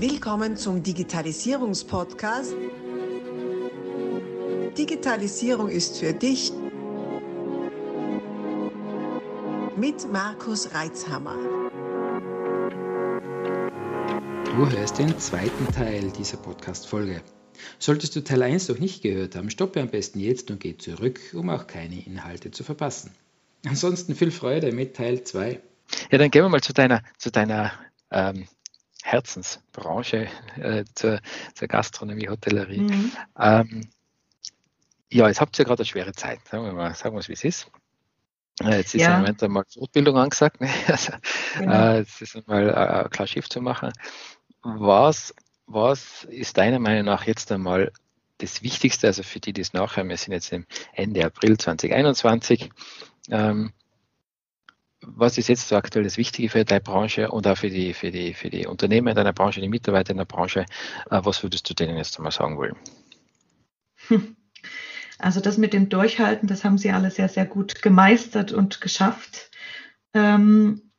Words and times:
Willkommen 0.00 0.56
zum 0.56 0.80
Digitalisierungspodcast. 0.80 2.54
Digitalisierung 4.78 5.68
ist 5.68 5.98
für 5.98 6.12
dich 6.12 6.52
mit 9.76 10.12
Markus 10.12 10.72
Reitzhammer. 10.72 11.34
Du 14.44 14.70
hörst 14.70 15.00
den 15.00 15.18
zweiten 15.18 15.72
Teil 15.72 16.12
dieser 16.12 16.36
Podcast-Folge. 16.36 17.20
Solltest 17.80 18.14
du 18.14 18.22
Teil 18.22 18.44
1 18.44 18.68
noch 18.68 18.78
nicht 18.78 19.02
gehört 19.02 19.34
haben, 19.34 19.50
stoppe 19.50 19.80
am 19.80 19.88
besten 19.88 20.20
jetzt 20.20 20.48
und 20.52 20.60
geh 20.60 20.76
zurück, 20.76 21.18
um 21.34 21.50
auch 21.50 21.66
keine 21.66 22.06
Inhalte 22.06 22.52
zu 22.52 22.62
verpassen. 22.62 23.10
Ansonsten 23.66 24.14
viel 24.14 24.30
Freude 24.30 24.70
mit 24.70 24.94
Teil 24.94 25.24
2. 25.24 25.60
Ja, 26.12 26.18
dann 26.18 26.30
gehen 26.30 26.44
wir 26.44 26.48
mal 26.48 26.60
zu 26.60 26.72
deiner, 26.72 27.02
zu 27.16 27.32
deiner 27.32 27.72
ähm, 28.12 28.46
Herzensbranche, 29.08 30.28
äh, 30.56 30.84
zur, 30.94 31.20
zur, 31.54 31.68
Gastronomie, 31.68 32.28
Hotellerie. 32.28 32.80
Mhm. 32.80 33.12
Ähm, 33.38 33.88
ja, 35.10 35.28
jetzt 35.28 35.40
habt 35.40 35.58
ihr 35.58 35.64
gerade 35.64 35.80
eine 35.80 35.86
schwere 35.86 36.12
Zeit, 36.12 36.40
sagen 36.46 36.64
wir 36.64 36.72
mal, 36.72 36.94
sagen 36.94 37.14
wir 37.14 37.20
es, 37.20 37.28
wie 37.28 37.32
es 37.32 37.44
ist. 37.44 37.70
Äh, 38.60 38.76
jetzt 38.76 38.94
ist 38.94 39.02
ja. 39.02 39.14
im 39.14 39.20
Moment 39.22 39.42
einmal 39.42 39.64
Fortbildung 39.72 40.18
angesagt, 40.18 40.60
ne? 40.60 40.68
also, 40.86 41.12
genau. 41.56 41.72
äh, 41.72 41.98
jetzt 42.00 42.20
ist 42.20 42.36
einmal 42.36 42.68
äh, 42.68 43.08
klar 43.08 43.26
Schiff 43.26 43.48
zu 43.48 43.62
machen. 43.62 43.92
Was, 44.62 45.34
was 45.66 46.24
ist 46.24 46.58
deiner 46.58 46.78
Meinung 46.78 47.06
nach 47.06 47.26
jetzt 47.26 47.50
einmal 47.50 47.92
das 48.38 48.62
Wichtigste, 48.62 49.06
also 49.06 49.22
für 49.22 49.40
die, 49.40 49.54
die 49.54 49.62
es 49.62 49.72
nachher, 49.72 50.06
wir 50.06 50.16
sind 50.18 50.34
jetzt 50.34 50.52
im 50.52 50.66
Ende 50.92 51.24
April 51.24 51.56
2021, 51.56 52.70
ähm, 53.30 53.72
was 55.02 55.38
ist 55.38 55.48
jetzt 55.48 55.68
so 55.68 55.76
aktuell 55.76 56.04
das 56.04 56.16
Wichtige 56.16 56.48
für 56.48 56.64
deine 56.64 56.80
Branche 56.80 57.30
und 57.30 57.46
auch 57.46 57.56
für 57.56 57.70
die, 57.70 57.94
für 57.94 58.10
die, 58.10 58.34
für 58.34 58.50
die 58.50 58.66
Unternehmen 58.66 59.08
in 59.08 59.16
deiner 59.16 59.32
Branche, 59.32 59.60
die 59.60 59.68
Mitarbeiter 59.68 60.10
in 60.10 60.16
der 60.18 60.24
Branche? 60.24 60.66
Äh, 61.10 61.20
was 61.22 61.42
würdest 61.42 61.68
du 61.68 61.74
denen 61.74 61.96
jetzt 61.96 62.16
einmal 62.18 62.32
sagen 62.32 62.56
wollen? 62.56 62.76
Also 65.20 65.40
das 65.40 65.58
mit 65.58 65.72
dem 65.72 65.88
Durchhalten, 65.88 66.46
das 66.46 66.62
haben 66.62 66.78
sie 66.78 66.92
alle 66.92 67.10
sehr, 67.10 67.28
sehr 67.28 67.44
gut 67.44 67.82
gemeistert 67.82 68.52
und 68.52 68.80
geschafft. 68.80 69.50
Ähm, 70.14 70.92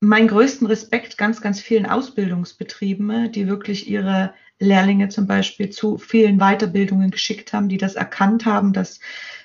mein 0.00 0.28
größten 0.28 0.66
Respekt 0.66 1.16
ganz, 1.16 1.40
ganz 1.40 1.60
vielen 1.60 1.86
Ausbildungsbetrieben, 1.86 3.32
die 3.32 3.48
wirklich 3.48 3.88
ihre 3.88 4.34
Lehrlinge 4.58 5.08
zum 5.08 5.26
Beispiel 5.26 5.70
zu 5.70 5.96
vielen 5.96 6.36
Weiterbildungen 6.38 7.10
geschickt 7.10 7.54
haben, 7.54 7.70
die 7.70 7.78
das 7.78 7.94
erkannt 7.94 8.44
haben, 8.44 8.74
dass 8.74 9.00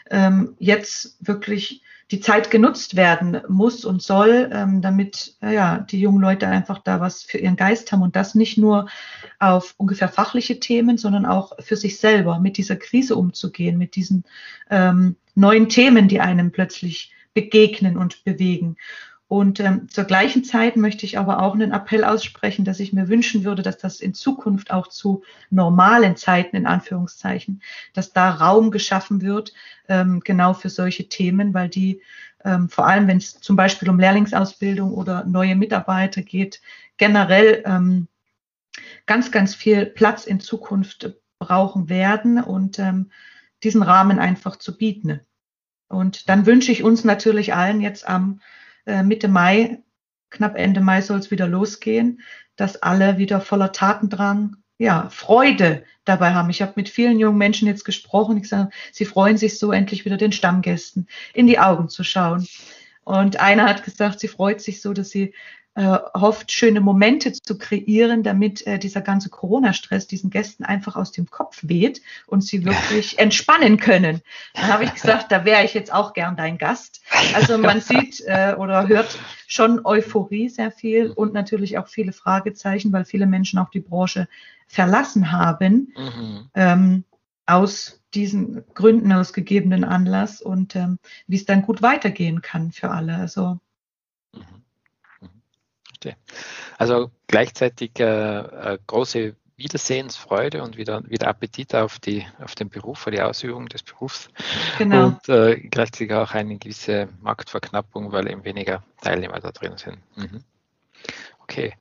ähm, 0.09 0.55
jetzt 0.59 1.15
wirklich 1.25 1.83
die 2.11 2.19
Zeit 2.19 2.49
genutzt 2.49 2.95
werden 2.95 3.41
muss 3.47 3.85
und 3.85 4.01
soll, 4.01 4.49
ähm, 4.51 4.81
damit 4.81 5.35
ja, 5.41 5.79
die 5.79 5.99
jungen 5.99 6.21
Leute 6.21 6.47
einfach 6.47 6.79
da 6.79 6.99
was 6.99 7.21
für 7.23 7.37
ihren 7.37 7.55
Geist 7.55 7.91
haben 7.91 8.01
und 8.01 8.15
das 8.15 8.33
nicht 8.33 8.57
nur 8.57 8.89
auf 9.37 9.75
ungefähr 9.77 10.09
fachliche 10.09 10.59
Themen, 10.59 10.97
sondern 10.97 11.25
auch 11.25 11.53
für 11.59 11.75
sich 11.75 11.99
selber 11.99 12.39
mit 12.39 12.57
dieser 12.57 12.77
Krise 12.77 13.15
umzugehen, 13.15 13.77
mit 13.77 13.95
diesen 13.95 14.23
ähm, 14.71 15.17
neuen 15.35 15.69
Themen, 15.69 16.07
die 16.07 16.19
einem 16.19 16.51
plötzlich 16.51 17.13
begegnen 17.33 17.95
und 17.95 18.23
bewegen. 18.23 18.75
Und 19.29 19.59
ähm, 19.59 19.87
zur 19.89 20.05
gleichen 20.05 20.43
Zeit 20.43 20.75
möchte 20.75 21.05
ich 21.05 21.19
aber 21.19 21.43
auch 21.43 21.53
einen 21.53 21.71
Appell 21.71 22.03
aussprechen, 22.03 22.65
dass 22.65 22.79
ich 22.79 22.93
mir 22.93 23.09
wünschen 23.09 23.43
würde, 23.43 23.61
dass 23.61 23.77
das 23.77 24.01
in 24.01 24.15
Zukunft 24.15 24.71
auch 24.71 24.87
zu 24.87 25.23
normalen 25.51 26.15
Zeiten 26.15 26.55
in 26.55 26.65
Anführungszeichen, 26.65 27.61
dass 27.93 28.11
da 28.11 28.31
Raum 28.31 28.71
geschaffen 28.71 29.21
wird, 29.21 29.53
ähm, 29.87 30.21
genau 30.25 30.55
für 30.55 30.69
solche 30.69 31.09
Themen, 31.09 31.53
weil 31.53 31.69
die 31.69 32.01
ähm, 32.43 32.69
vor 32.69 32.87
allem, 32.87 33.07
wenn 33.07 33.17
es 33.17 33.39
zum 33.39 33.55
Beispiel 33.55 33.87
um 33.91 33.99
Lehrlingsausbildung 33.99 34.95
oder 34.95 35.23
neue 35.25 35.55
Mitarbeiter 35.55 36.23
geht, 36.23 36.59
generell 36.97 37.61
ähm, 37.67 38.07
ganz, 39.05 39.31
ganz 39.31 39.53
viel 39.53 39.85
Platz 39.85 40.25
in 40.25 40.39
Zukunft 40.39 41.13
brauchen 41.37 41.87
werden 41.87 42.41
und 42.41 42.79
ähm, 42.79 43.11
diesen 43.61 43.83
Rahmen 43.83 44.17
einfach 44.17 44.55
zu 44.55 44.75
bieten. 44.75 45.19
Und 45.87 46.29
dann 46.29 46.47
wünsche 46.47 46.71
ich 46.71 46.81
uns 46.81 47.03
natürlich 47.03 47.53
allen 47.53 47.79
jetzt 47.79 48.09
am 48.09 48.41
Mitte 49.03 49.27
Mai, 49.27 49.79
knapp 50.29 50.55
Ende 50.55 50.81
Mai 50.81 51.01
soll 51.01 51.19
es 51.19 51.31
wieder 51.31 51.47
losgehen, 51.47 52.21
dass 52.55 52.81
alle 52.81 53.17
wieder 53.17 53.41
voller 53.41 53.71
Tatendrang, 53.71 54.57
ja, 54.77 55.09
Freude 55.09 55.83
dabei 56.05 56.33
haben. 56.33 56.49
Ich 56.49 56.61
habe 56.61 56.73
mit 56.75 56.89
vielen 56.89 57.19
jungen 57.19 57.37
Menschen 57.37 57.67
jetzt 57.67 57.83
gesprochen. 57.83 58.37
Ich 58.37 58.47
sage, 58.47 58.69
sie 58.91 59.05
freuen 59.05 59.37
sich 59.37 59.59
so 59.59 59.71
endlich 59.71 60.05
wieder 60.05 60.17
den 60.17 60.31
Stammgästen 60.31 61.07
in 61.33 61.47
die 61.47 61.59
Augen 61.59 61.89
zu 61.89 62.03
schauen. 62.03 62.47
Und 63.03 63.39
einer 63.39 63.65
hat 63.65 63.83
gesagt, 63.83 64.19
sie 64.19 64.27
freut 64.27 64.61
sich 64.61 64.81
so, 64.81 64.93
dass 64.93 65.09
sie 65.09 65.23
äh, 65.23 65.33
hofft, 65.87 66.51
schöne 66.51 66.81
Momente 66.81 67.31
zu 67.31 67.57
kreieren, 67.57 68.23
damit 68.23 68.65
äh, 68.67 68.79
dieser 68.79 69.01
ganze 69.01 69.29
Corona-Stress 69.29 70.07
diesen 70.07 70.29
Gästen 70.29 70.65
einfach 70.65 70.95
aus 70.95 71.11
dem 71.11 71.29
Kopf 71.29 71.59
weht 71.61 72.01
und 72.27 72.43
sie 72.43 72.65
wirklich 72.65 73.17
entspannen 73.19 73.77
können. 73.77 74.21
Dann 74.53 74.67
habe 74.67 74.83
ich 74.83 74.93
gesagt, 74.93 75.31
da 75.31 75.45
wäre 75.45 75.63
ich 75.63 75.73
jetzt 75.73 75.93
auch 75.93 76.13
gern 76.13 76.35
dein 76.35 76.57
Gast. 76.57 77.01
Also 77.33 77.57
man 77.57 77.81
sieht 77.81 78.21
äh, 78.25 78.55
oder 78.57 78.87
hört 78.87 79.17
schon 79.47 79.85
Euphorie 79.85 80.49
sehr 80.49 80.71
viel 80.71 81.11
und 81.11 81.33
natürlich 81.33 81.77
auch 81.77 81.87
viele 81.87 82.11
Fragezeichen, 82.11 82.91
weil 82.91 83.05
viele 83.05 83.25
Menschen 83.25 83.59
auch 83.59 83.69
die 83.69 83.79
Branche 83.79 84.27
verlassen 84.67 85.31
haben. 85.31 85.93
Mhm. 85.95 86.49
Ähm, 86.55 87.03
aus 87.45 87.99
diesen 88.13 88.63
Gründen, 88.75 89.11
aus 89.11 89.33
gegebenen 89.33 89.83
Anlass 89.83 90.41
und 90.41 90.75
ähm, 90.75 90.99
wie 91.27 91.35
es 91.35 91.45
dann 91.45 91.63
gut 91.63 91.81
weitergehen 91.81 92.41
kann 92.41 92.71
für 92.71 92.91
alle. 92.91 93.15
Also 93.15 93.59
möchte. 95.99 96.17
Also 96.77 97.11
gleichzeitig 97.27 97.99
äh, 97.99 98.03
äh, 98.03 98.77
große 98.87 99.35
Wiedersehensfreude 99.57 100.63
und 100.63 100.77
wieder, 100.77 101.03
wieder 101.09 101.27
Appetit 101.27 101.75
auf, 101.75 101.99
die, 101.99 102.25
auf 102.39 102.55
den 102.55 102.69
Beruf, 102.69 103.05
auf 103.05 103.11
die 103.11 103.21
Ausübung 103.21 103.67
des 103.67 103.83
Berufs. 103.83 104.29
Genau. 104.77 105.07
Und 105.07 105.29
äh, 105.29 105.57
gleichzeitig 105.57 106.13
auch 106.13 106.33
eine 106.33 106.57
gewisse 106.57 107.09
Marktverknappung, 107.21 108.11
weil 108.13 108.29
eben 108.29 108.45
weniger 108.45 108.83
Teilnehmer 109.01 109.39
da 109.39 109.51
drin 109.51 109.75
sind. 109.75 109.97
Mhm. 110.15 110.43
Okay. 111.39 111.73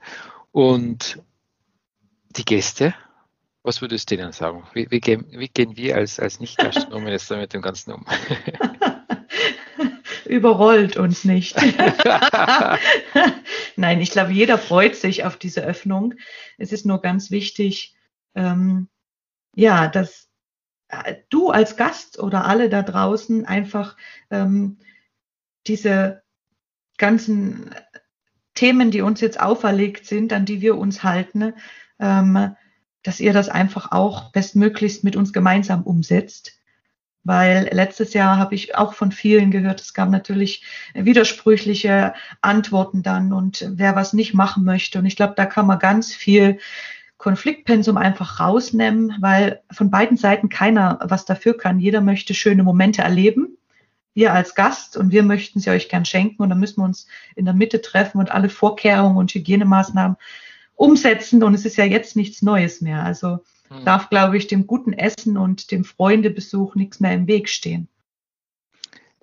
Und 0.51 1.23
die 2.31 2.45
Gäste, 2.45 2.95
was 3.62 3.81
würdest 3.81 4.11
du 4.11 4.17
denen 4.17 4.33
sagen? 4.33 4.65
Wie, 4.73 4.91
wie, 4.91 5.01
gehen, 5.01 5.27
wie 5.31 5.49
gehen 5.49 5.77
wir 5.77 5.97
als, 5.97 6.19
als 6.19 6.41
Nicht-Gastronomen 6.41 7.09
jetzt 7.09 7.31
mit 7.31 7.53
dem 7.53 7.62
Ganzen 7.62 7.93
um? 7.93 8.05
überrollt 10.28 10.97
uns 10.97 11.25
nicht. 11.25 11.56
Nein, 13.77 14.00
ich 14.00 14.11
glaube, 14.11 14.33
jeder 14.33 14.59
freut 14.59 14.97
sich 14.97 15.25
auf 15.25 15.37
diese 15.37 15.65
Öffnung. 15.65 16.15
Es 16.59 16.72
ist 16.72 16.87
nur 16.87 17.00
ganz 17.00 17.31
wichtig, 17.31 17.97
ähm, 18.34 18.89
ja, 19.55 19.89
dass 19.89 20.28
äh, 20.89 21.16
du 21.31 21.50
als 21.50 21.77
Gast 21.77 22.19
oder 22.19 22.44
alle 22.44 22.69
da 22.69 22.83
draußen 22.83 23.47
einfach 23.47 23.97
ähm, 24.31 24.78
diese 25.66 26.22
ganzen 26.97 27.75
Themen, 28.55 28.91
die 28.91 29.03
uns 29.03 29.21
jetzt 29.21 29.41
auferlegt 29.41 30.06
sind, 30.06 30.33
an 30.33 30.45
die 30.45 30.60
wir 30.60 30.77
uns 30.77 31.03
halten, 31.03 31.55
ähm, 31.99 32.55
dass 33.03 33.21
ihr 33.21 33.33
das 33.33 33.49
einfach 33.49 33.93
auch 33.93 34.33
bestmöglichst 34.33 35.05
mit 35.05 35.16
uns 35.16 35.33
gemeinsam 35.33 35.84
umsetzt 35.84 36.58
weil 37.28 37.69
letztes 37.72 38.15
Jahr 38.15 38.39
habe 38.39 38.55
ich 38.55 38.75
auch 38.75 38.94
von 38.94 39.12
vielen 39.12 39.50
gehört, 39.50 39.83
es 39.83 39.93
gab 39.93 40.09
natürlich 40.09 40.62
widersprüchliche 40.94 42.15
Antworten 42.41 43.03
dann 43.03 43.34
und 43.34 43.69
wer 43.75 43.94
was 43.94 44.15
nicht 44.15 44.33
machen 44.33 44.65
möchte. 44.65 44.99
Und 44.99 45.05
ich 45.05 45.15
glaube, 45.15 45.34
da 45.37 45.44
kann 45.44 45.66
man 45.66 45.78
ganz 45.78 46.15
viel 46.15 46.59
Konfliktpensum 47.19 47.99
einfach 47.99 48.41
rausnehmen, 48.41 49.15
weil 49.21 49.61
von 49.71 49.91
beiden 49.91 50.16
Seiten 50.16 50.49
keiner 50.49 51.00
was 51.03 51.27
dafür 51.27 51.55
kann. 51.55 51.81
Jeder 51.81 52.00
möchte 52.00 52.33
schöne 52.33 52.62
Momente 52.62 53.03
erleben. 53.03 53.59
Wir 54.15 54.33
als 54.33 54.55
Gast 54.55 54.97
und 54.97 55.12
wir 55.12 55.22
möchten 55.22 55.60
sie 55.60 55.69
euch 55.69 55.91
gern 55.91 56.06
schenken 56.06 56.43
und 56.43 56.49
dann 56.49 56.59
müssen 56.59 56.81
wir 56.81 56.87
uns 56.87 57.09
in 57.37 57.45
der 57.45 57.55
Mitte 57.55 57.83
treffen 57.83 58.19
und 58.19 58.33
alle 58.33 58.49
Vorkehrungen 58.49 59.19
und 59.19 59.34
Hygienemaßnahmen 59.34 60.16
umsetzen. 60.77 61.42
Und 61.42 61.53
es 61.53 61.66
ist 61.66 61.77
ja 61.77 61.84
jetzt 61.84 62.16
nichts 62.16 62.41
Neues 62.41 62.80
mehr. 62.80 63.03
Also 63.03 63.41
hm. 63.68 63.84
darf, 63.84 64.10
glaube 64.10 64.36
ich, 64.36 64.47
dem 64.47 64.66
guten 64.66 64.92
Essen 64.92 65.36
und 65.36 65.70
dem 65.70 65.84
Freundebesuch 65.84 66.74
nichts 66.74 67.00
mehr 67.00 67.15
im 67.15 67.26
Weg 67.26 67.48
stehen. 67.48 67.88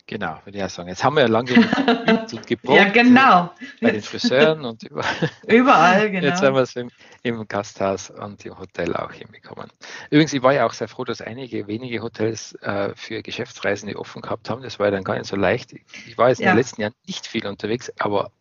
Genau, 0.08 0.40
würde 0.46 0.60
ich 0.60 0.64
auch 0.64 0.70
sagen. 0.70 0.88
Jetzt 0.88 1.04
haben 1.04 1.16
wir 1.16 1.22
ja 1.22 1.28
lange 1.28 1.52
geübt 1.52 2.34
und 2.34 2.48
geprobt. 2.48 2.78
ja, 2.78 2.90
genau. 2.90 3.50
Bei 3.82 3.90
den 3.90 4.04
Friseuren 4.04 4.64
und 4.64 4.84
überall. 4.84 5.32
Überall, 5.48 6.12
genau. 6.12 6.28
Jetzt 6.28 6.44
haben 6.44 6.54
wir 6.54 6.62
es 6.62 6.76
im, 6.76 6.92
im, 7.24 7.48
Gasthaus 7.48 8.12
und 8.12 8.46
im 8.46 8.58
Hotel 8.60 8.96
auch 8.96 9.12
hinbekommen. 9.12 9.72
Übrigens, 10.12 10.32
ich 10.34 10.44
war 10.44 10.54
ja 10.54 10.68
auch 10.68 10.74
sehr 10.74 10.88
froh, 10.88 11.06
dass 11.06 11.22
einige 11.22 11.66
wenige 11.66 12.04
Hotels 12.04 12.54
äh, 12.62 12.94
für 12.96 13.24
Geschäftsreisende 13.24 13.98
offen 13.98 14.22
gehabt 14.22 14.48
haben. 14.48 14.62
Das 14.62 14.78
war 14.78 14.88
ja 14.88 14.92
dann 14.92 15.04
gar 15.04 15.16
nicht 15.16 15.26
so 15.26 15.36
leicht. 15.36 15.74
Ich 15.74 16.18
war 16.20 16.30
jetzt 16.30 16.40
ja. 16.40 16.52
in 16.52 16.52
den 16.52 16.58
letzten 16.58 16.82
Jahren 16.82 16.94
nicht 17.08 17.26
viel 17.26 17.48
unterwegs, 17.48 17.92
aber 17.98 18.32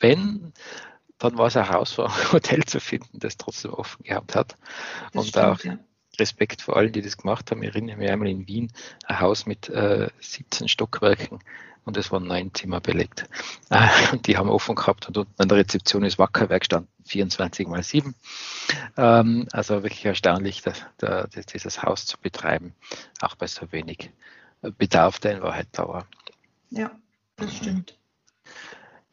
wenn 0.00 0.52
dann 1.24 1.38
war 1.38 1.46
es 1.46 1.56
eine 1.56 1.68
Herausforderung, 1.68 2.18
ein 2.20 2.32
Hotel 2.32 2.64
zu 2.64 2.80
finden, 2.80 3.18
das 3.18 3.36
trotzdem 3.36 3.72
offen 3.72 4.04
gehabt 4.04 4.34
hat. 4.34 4.56
Das 5.12 5.24
und 5.24 5.28
stimmt, 5.28 5.44
auch 5.44 5.64
ja. 5.64 5.78
Respekt 6.18 6.62
vor 6.62 6.76
allen, 6.76 6.92
die 6.92 7.02
das 7.02 7.16
gemacht 7.16 7.50
haben. 7.50 7.62
Ich 7.62 7.70
erinnere 7.70 7.96
mich 7.96 8.10
einmal 8.10 8.28
in 8.28 8.46
Wien, 8.46 8.72
ein 9.06 9.20
Haus 9.20 9.46
mit 9.46 9.68
äh, 9.68 10.08
17 10.20 10.68
Stockwerken 10.68 11.40
und 11.84 11.96
es 11.96 12.12
waren 12.12 12.26
neun 12.26 12.54
Zimmer 12.54 12.80
belegt. 12.80 13.28
Und 14.12 14.26
die 14.26 14.38
haben 14.38 14.48
offen 14.48 14.74
gehabt 14.74 15.06
und 15.06 15.18
unten 15.18 15.34
an 15.36 15.48
der 15.48 15.58
Rezeption 15.58 16.04
ist 16.04 16.18
Wackerwerk 16.18 16.62
gestanden. 16.62 16.88
24 17.04 17.68
mal 17.68 17.82
7. 17.82 18.14
Ähm, 18.96 19.46
also 19.52 19.82
wirklich 19.82 20.04
erstaunlich, 20.06 20.62
dass, 20.62 20.82
dass, 20.96 21.46
dieses 21.46 21.82
Haus 21.82 22.06
zu 22.06 22.16
betreiben, 22.18 22.74
auch 23.20 23.34
bei 23.34 23.46
so 23.46 23.70
wenig 23.72 24.10
Bedarf, 24.78 25.18
der 25.18 25.32
in 25.36 25.42
Wahrheit 25.42 25.68
da 25.72 25.86
war. 25.86 26.06
Ja, 26.70 26.90
das 27.36 27.54
stimmt. 27.54 27.98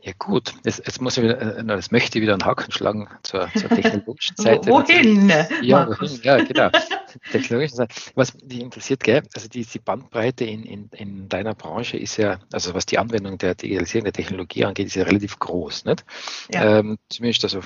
Ja 0.04 0.14
gut, 0.18 0.54
jetzt, 0.64 0.80
jetzt 0.86 1.00
muss 1.00 1.22
wieder, 1.22 1.40
äh, 1.40 1.64
das 1.64 1.92
möchte 1.92 2.18
ich 2.18 2.24
wieder 2.24 2.34
einen 2.34 2.46
Haken 2.46 2.72
schlagen 2.72 3.08
zur, 3.22 3.50
zur 3.56 3.70
technologischen 3.70 4.36
Seite. 4.38 4.68
wohin? 4.70 5.32
Ja, 5.62 5.88
wohin? 5.88 6.20
Ja, 6.24 6.44
genau. 6.44 6.70
Technologischen 7.32 7.76
Seite. 7.76 7.94
Was 8.16 8.34
mich 8.34 8.60
interessiert, 8.60 9.04
gell, 9.04 9.22
also 9.36 9.48
die, 9.48 9.64
die 9.64 9.80
Bandbreite 9.80 10.46
in, 10.46 10.64
in, 10.64 10.90
in 10.94 11.30
deiner 11.30 11.54
Branche 11.54 11.98
ist 11.98 12.18
ja, 12.18 12.40
also 12.52 12.74
was 12.74 12.88
die 12.88 12.98
Anwendung 12.98 13.38
der 13.38 13.54
Digitalisierung 13.54 14.06
der 14.06 14.14
Technologie 14.14 14.66
angeht, 14.66 14.88
ist 14.88 14.96
ja 14.96 15.04
relativ 15.04 15.38
groß. 15.38 15.86
Nicht? 15.86 16.04
Ja. 16.52 16.80
Ähm, 16.80 16.98
zumindest 17.10 17.44
also 17.44 17.62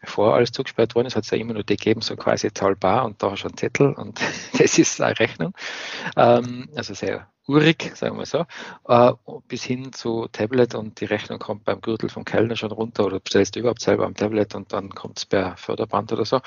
bevor 0.00 0.34
alles 0.34 0.50
zugesperrt 0.50 0.96
worden 0.96 1.06
ist, 1.06 1.16
hat 1.16 1.24
es 1.24 1.30
ja 1.30 1.38
immer 1.38 1.54
nur 1.54 1.64
die 1.64 1.76
gegeben, 1.76 2.00
so 2.00 2.16
quasi 2.16 2.52
zahlbar 2.52 3.04
und 3.04 3.22
da 3.22 3.36
schon 3.36 3.56
Zettel 3.56 3.92
und 3.92 4.20
das 4.58 4.78
ist 4.78 5.00
eine 5.00 5.18
Rechnung. 5.18 5.54
Ähm, 6.16 6.68
also 6.74 6.94
sehr 6.94 7.28
urig, 7.48 7.96
sagen 7.96 8.18
wir 8.18 8.26
so, 8.26 8.46
äh, 8.88 9.12
bis 9.48 9.64
hin 9.64 9.92
zu 9.92 10.28
Tablet 10.30 10.74
und 10.74 11.00
die 11.00 11.06
Rechnung 11.06 11.38
kommt 11.38 11.64
beim 11.64 11.80
Gürtel 11.80 12.08
vom 12.08 12.24
Kellner 12.24 12.56
schon 12.56 12.72
runter 12.72 13.06
oder 13.06 13.20
bestellst 13.20 13.56
du 13.56 13.60
überhaupt 13.60 13.80
selber 13.80 14.04
am 14.06 14.14
Tablet 14.14 14.54
und 14.54 14.72
dann 14.72 14.90
kommt 14.90 15.18
es 15.18 15.26
per 15.26 15.56
Förderband 15.56 16.12
oder 16.12 16.24
so. 16.24 16.40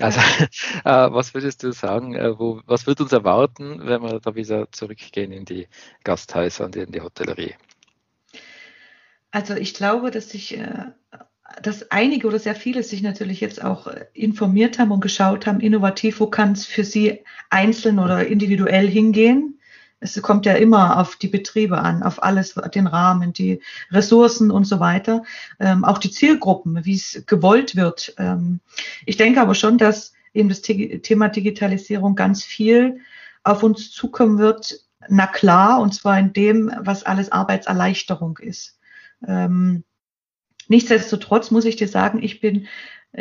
Also 0.00 0.20
äh, 0.84 1.12
was 1.12 1.34
würdest 1.34 1.62
du 1.62 1.72
sagen, 1.72 2.14
äh, 2.14 2.38
wo, 2.38 2.60
was 2.66 2.86
wird 2.86 3.00
uns 3.00 3.12
erwarten, 3.12 3.80
wenn 3.84 4.02
wir 4.02 4.20
da 4.20 4.34
wieder 4.34 4.70
zurückgehen 4.72 5.32
in 5.32 5.44
die 5.44 5.68
Gasthäuser 6.04 6.64
und 6.64 6.76
in 6.76 6.92
die 6.92 7.00
Hotellerie? 7.00 7.54
Also 9.30 9.54
ich 9.54 9.74
glaube, 9.74 10.10
dass 10.10 10.30
sich 10.30 10.56
äh, 10.58 10.86
dass 11.62 11.90
einige 11.90 12.26
oder 12.26 12.38
sehr 12.38 12.54
viele 12.54 12.82
sich 12.82 13.02
natürlich 13.02 13.40
jetzt 13.40 13.62
auch 13.62 13.86
äh, 13.86 14.06
informiert 14.12 14.78
haben 14.78 14.92
und 14.92 15.00
geschaut 15.00 15.46
haben, 15.46 15.60
innovativ, 15.60 16.20
wo 16.20 16.26
kann 16.26 16.52
es 16.52 16.66
für 16.66 16.84
sie 16.84 17.20
einzeln 17.50 17.98
oder 17.98 18.26
individuell 18.26 18.88
hingehen. 18.88 19.57
Es 20.00 20.20
kommt 20.22 20.46
ja 20.46 20.54
immer 20.54 20.98
auf 20.98 21.16
die 21.16 21.28
Betriebe 21.28 21.78
an, 21.78 22.02
auf 22.02 22.22
alles, 22.22 22.54
den 22.74 22.86
Rahmen, 22.86 23.32
die 23.32 23.60
Ressourcen 23.90 24.50
und 24.50 24.64
so 24.64 24.78
weiter, 24.80 25.24
ähm, 25.58 25.84
auch 25.84 25.98
die 25.98 26.10
Zielgruppen, 26.10 26.84
wie 26.84 26.94
es 26.94 27.24
gewollt 27.26 27.74
wird. 27.74 28.14
Ähm, 28.18 28.60
ich 29.06 29.16
denke 29.16 29.40
aber 29.40 29.54
schon, 29.54 29.78
dass 29.78 30.12
eben 30.34 30.48
das 30.48 30.62
Thema 30.62 31.28
Digitalisierung 31.28 32.14
ganz 32.14 32.44
viel 32.44 33.00
auf 33.42 33.62
uns 33.62 33.90
zukommen 33.90 34.38
wird. 34.38 34.84
Na 35.08 35.26
klar, 35.26 35.80
und 35.80 35.94
zwar 35.94 36.18
in 36.18 36.32
dem, 36.32 36.70
was 36.80 37.02
alles 37.02 37.32
Arbeitserleichterung 37.32 38.38
ist. 38.38 38.78
Ähm, 39.26 39.84
Nichtsdestotrotz 40.68 41.50
muss 41.50 41.64
ich 41.64 41.76
dir 41.76 41.88
sagen, 41.88 42.22
ich 42.22 42.40
bin 42.40 42.68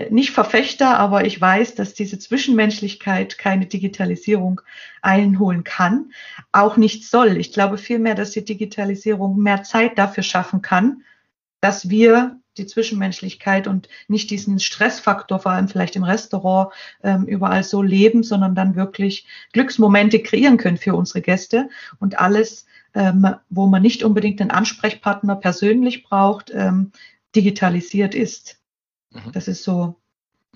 nicht 0.09 0.31
Verfechter, 0.31 0.99
aber 0.99 1.25
ich 1.25 1.39
weiß, 1.39 1.75
dass 1.75 1.93
diese 1.93 2.19
Zwischenmenschlichkeit 2.19 3.37
keine 3.37 3.65
Digitalisierung 3.65 4.61
einholen 5.01 5.63
kann, 5.63 6.11
auch 6.51 6.77
nicht 6.77 7.05
soll. 7.09 7.37
Ich 7.37 7.53
glaube 7.53 7.77
vielmehr, 7.77 8.13
dass 8.13 8.31
die 8.31 8.43
Digitalisierung 8.43 9.37
mehr 9.37 9.63
Zeit 9.63 9.97
dafür 9.97 10.23
schaffen 10.23 10.61
kann, 10.61 11.03
dass 11.61 11.89
wir 11.89 12.39
die 12.57 12.65
Zwischenmenschlichkeit 12.65 13.67
und 13.67 13.87
nicht 14.07 14.29
diesen 14.29 14.59
Stressfaktor, 14.59 15.39
vor 15.39 15.51
allem 15.51 15.67
vielleicht 15.67 15.95
im 15.95 16.03
Restaurant, 16.03 16.73
ähm, 17.03 17.25
überall 17.25 17.63
so 17.63 17.81
leben, 17.81 18.23
sondern 18.23 18.55
dann 18.55 18.75
wirklich 18.75 19.27
Glücksmomente 19.53 20.21
kreieren 20.21 20.57
können 20.57 20.77
für 20.77 20.95
unsere 20.95 21.21
Gäste 21.21 21.69
und 21.99 22.19
alles, 22.19 22.65
ähm, 22.93 23.35
wo 23.49 23.67
man 23.67 23.81
nicht 23.81 24.03
unbedingt 24.03 24.41
einen 24.41 24.51
Ansprechpartner 24.51 25.35
persönlich 25.35 26.03
braucht, 26.03 26.51
ähm, 26.53 26.91
digitalisiert 27.35 28.15
ist. 28.15 28.59
Mhm. 29.11 29.31
Das 29.33 29.47
ist 29.47 29.63
so 29.63 29.95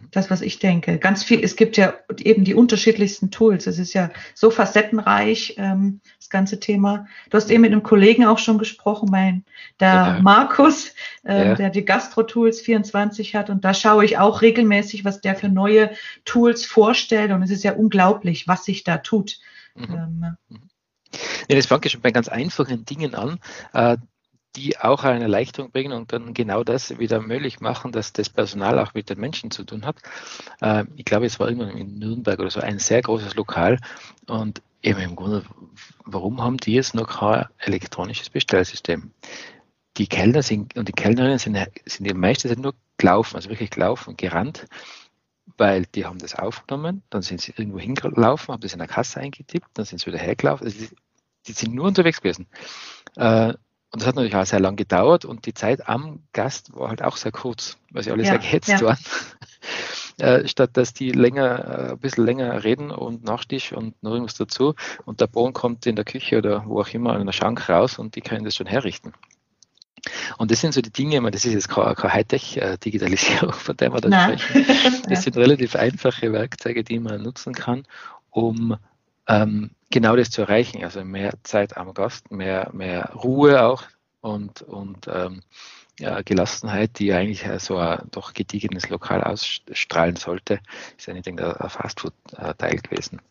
das, 0.09 0.29
was 0.31 0.41
ich 0.41 0.59
denke. 0.59 0.97
Ganz 0.97 1.23
viel, 1.23 1.43
es 1.43 1.55
gibt 1.55 1.77
ja 1.77 1.93
eben 2.17 2.43
die 2.43 2.55
unterschiedlichsten 2.55 3.29
Tools. 3.29 3.67
Es 3.67 3.77
ist 3.77 3.93
ja 3.93 4.09
so 4.33 4.49
facettenreich, 4.49 5.55
ähm, 5.57 6.01
das 6.17 6.29
ganze 6.29 6.59
Thema. 6.59 7.07
Du 7.29 7.37
hast 7.37 7.51
eben 7.51 7.61
mit 7.61 7.71
einem 7.71 7.83
Kollegen 7.83 8.25
auch 8.25 8.39
schon 8.39 8.57
gesprochen, 8.57 9.09
mein, 9.11 9.45
der 9.79 9.89
ja. 9.89 10.19
Markus, 10.21 10.95
äh, 11.23 11.49
ja. 11.49 11.55
der 11.55 11.69
die 11.69 11.85
Gastro-Tools 11.85 12.61
24 12.61 13.35
hat. 13.35 13.49
Und 13.49 13.63
da 13.63 13.73
schaue 13.73 14.03
ich 14.03 14.17
auch 14.17 14.41
regelmäßig, 14.41 15.05
was 15.05 15.21
der 15.21 15.35
für 15.35 15.49
neue 15.49 15.91
Tools 16.25 16.65
vorstellt. 16.65 17.31
Und 17.31 17.43
es 17.43 17.51
ist 17.51 17.63
ja 17.63 17.73
unglaublich, 17.73 18.47
was 18.47 18.65
sich 18.65 18.83
da 18.83 18.97
tut. 18.97 19.39
Mhm. 19.75 19.83
Ähm, 19.83 20.37
mhm. 20.49 20.61
Ja, 21.49 21.55
das 21.55 21.65
fängt 21.65 21.85
ja 21.85 21.91
schon 21.91 22.01
bei 22.01 22.11
ganz 22.11 22.29
einfachen 22.29 22.85
Dingen 22.85 23.15
an. 23.15 23.39
Äh, 24.51 24.61
die 24.61 24.77
auch 24.77 25.03
eine 25.03 25.23
Erleichterung 25.23 25.71
bringen 25.71 25.93
und 25.93 26.11
dann 26.11 26.33
genau 26.33 26.63
das 26.63 26.97
wieder 26.99 27.21
möglich 27.21 27.59
machen, 27.61 27.91
dass 27.91 28.13
das 28.13 28.29
Personal 28.29 28.79
auch 28.79 28.93
mit 28.93 29.09
den 29.09 29.19
Menschen 29.19 29.51
zu 29.51 29.63
tun 29.63 29.85
hat. 29.85 29.97
Äh, 30.61 30.85
ich 30.95 31.05
glaube, 31.05 31.25
es 31.25 31.39
war 31.39 31.47
irgendwann 31.47 31.77
in 31.77 31.99
Nürnberg 31.99 32.39
oder 32.39 32.49
so 32.49 32.59
ein 32.59 32.79
sehr 32.79 33.01
großes 33.01 33.35
Lokal 33.35 33.79
und 34.27 34.61
eben 34.81 34.99
im 34.99 35.15
Grunde, 35.15 35.43
warum 36.05 36.41
haben 36.41 36.57
die 36.57 36.73
jetzt 36.73 36.95
noch 36.95 37.07
kein 37.07 37.45
elektronisches 37.59 38.29
Bestellsystem? 38.29 39.11
Die 39.97 40.07
Kellner 40.07 40.41
sind 40.41 40.75
und 40.77 40.87
die 40.87 40.93
Kellnerinnen 40.93 41.37
sind, 41.37 41.57
sind 41.85 42.07
die 42.07 42.13
meiste 42.13 42.47
Zeit 42.47 42.59
nur 42.59 42.73
gelaufen, 42.97 43.35
also 43.35 43.49
wirklich 43.49 43.71
gelaufen, 43.71 44.15
gerannt, 44.15 44.67
weil 45.57 45.85
die 45.85 46.05
haben 46.05 46.19
das 46.19 46.35
aufgenommen, 46.35 47.03
dann 47.09 47.21
sind 47.21 47.41
sie 47.41 47.53
irgendwo 47.55 47.79
hingelaufen, 47.79 48.53
haben 48.53 48.61
das 48.61 48.73
in 48.73 48.79
der 48.79 48.87
Kasse 48.87 49.19
eingetippt, 49.19 49.67
dann 49.73 49.85
sind 49.85 49.99
sie 49.99 50.07
wieder 50.07 50.17
hergelaufen. 50.17 50.65
Also 50.65 50.79
die, 50.79 50.89
die 51.47 51.51
sind 51.51 51.73
nur 51.73 51.87
unterwegs 51.87 52.21
gewesen. 52.21 52.47
Äh, 53.91 53.93
und 53.93 54.01
das 54.01 54.07
hat 54.07 54.15
natürlich 54.15 54.35
auch 54.35 54.45
sehr 54.45 54.59
lang 54.59 54.75
gedauert 54.75 55.25
und 55.25 55.45
die 55.45 55.53
Zeit 55.53 55.87
am 55.87 56.23
Gast 56.33 56.73
war 56.75 56.89
halt 56.89 57.03
auch 57.03 57.17
sehr 57.17 57.31
kurz, 57.31 57.77
weil 57.91 58.03
sie 58.03 58.11
alle 58.11 58.23
ja, 58.23 58.31
sehr 58.31 58.39
gehetzt 58.39 58.69
ja. 58.69 58.81
waren. 58.81 58.99
Äh, 60.17 60.47
statt 60.47 60.71
dass 60.73 60.93
die 60.93 61.11
länger, 61.11 61.89
äh, 61.89 61.91
ein 61.91 61.97
bisschen 61.97 62.25
länger 62.25 62.63
reden 62.63 62.91
und 62.91 63.23
Nachtisch 63.23 63.71
und 63.71 64.01
noch 64.03 64.11
irgendwas 64.11 64.35
dazu 64.35 64.75
und 65.05 65.19
der 65.19 65.25
Bohnen 65.27 65.53
kommt 65.53 65.85
in 65.87 65.95
der 65.95 66.05
Küche 66.05 66.37
oder 66.37 66.65
wo 66.67 66.81
auch 66.81 66.89
immer 66.89 67.17
in 67.17 67.25
der 67.25 67.33
Schrank 67.33 67.69
raus 67.69 67.97
und 67.97 68.15
die 68.15 68.21
können 68.21 68.43
das 68.43 68.55
schon 68.55 68.67
herrichten. 68.67 69.13
Und 70.37 70.51
das 70.51 70.61
sind 70.61 70.73
so 70.73 70.81
die 70.81 70.91
Dinge, 70.91 71.21
meine, 71.21 71.31
das 71.31 71.45
ist 71.45 71.53
jetzt 71.53 71.69
keine, 71.69 71.95
keine 71.95 72.13
Hightech-Digitalisierung, 72.13 73.53
von 73.53 73.77
der 73.77 73.93
wir 73.93 74.01
da 74.01 74.09
Nein. 74.09 74.37
sprechen. 74.37 75.03
Das 75.07 75.23
sind 75.23 75.37
relativ 75.37 75.75
einfache 75.75 76.31
Werkzeuge, 76.31 76.83
die 76.83 76.99
man 76.99 77.21
nutzen 77.23 77.53
kann, 77.53 77.85
um 78.29 78.77
ähm, 79.27 79.71
genau 79.91 80.15
das 80.15 80.31
zu 80.31 80.41
erreichen. 80.41 80.83
Also 80.83 81.03
mehr 81.03 81.33
Zeit 81.43 81.77
am 81.77 81.93
Gast, 81.93 82.31
mehr, 82.31 82.69
mehr 82.73 83.11
Ruhe 83.13 83.63
auch 83.63 83.83
und, 84.21 84.61
und 84.61 85.07
ähm, 85.07 85.41
ja, 85.99 86.21
Gelassenheit, 86.21 86.97
die 86.97 87.13
eigentlich 87.13 87.45
so 87.59 87.77
ein 87.77 87.99
doch 88.11 88.33
gediegenes 88.33 88.89
Lokal 88.89 89.23
ausstrahlen 89.23 90.15
sollte, 90.15 90.59
ist 90.97 91.05
ja 91.05 91.13
nicht 91.13 91.27
ein 91.27 91.37
Fastfood-Teil 91.37 92.77
gewesen, 92.77 93.21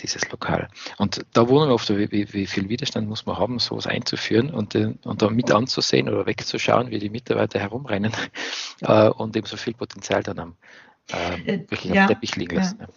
dieses 0.00 0.30
Lokal. 0.30 0.68
Und 0.98 1.24
da 1.32 1.48
wundern 1.48 1.70
wir 1.70 1.74
oft, 1.74 1.88
wie, 1.88 2.32
wie, 2.32 2.46
viel 2.46 2.68
Widerstand 2.68 3.08
muss 3.08 3.24
man 3.24 3.38
haben, 3.38 3.58
sowas 3.58 3.86
einzuführen 3.86 4.50
und, 4.50 4.74
äh, 4.74 4.94
und 5.04 5.22
da 5.22 5.30
mit 5.30 5.50
anzusehen 5.50 6.08
oder 6.08 6.26
wegzuschauen, 6.26 6.90
wie 6.90 6.98
die 6.98 7.10
Mitarbeiter 7.10 7.60
herumrennen 7.60 8.12
äh, 8.82 9.08
und 9.08 9.34
eben 9.34 9.46
so 9.46 9.56
viel 9.56 9.74
Potenzial 9.74 10.22
dann 10.22 10.38
am, 10.38 10.56
äh, 11.10 11.60
wirklich 11.70 11.94
ja, 11.94 12.02
am 12.02 12.08
Teppich 12.08 12.36
liegen 12.36 12.56
lassen. 12.56 12.78
Ja. 12.80 12.88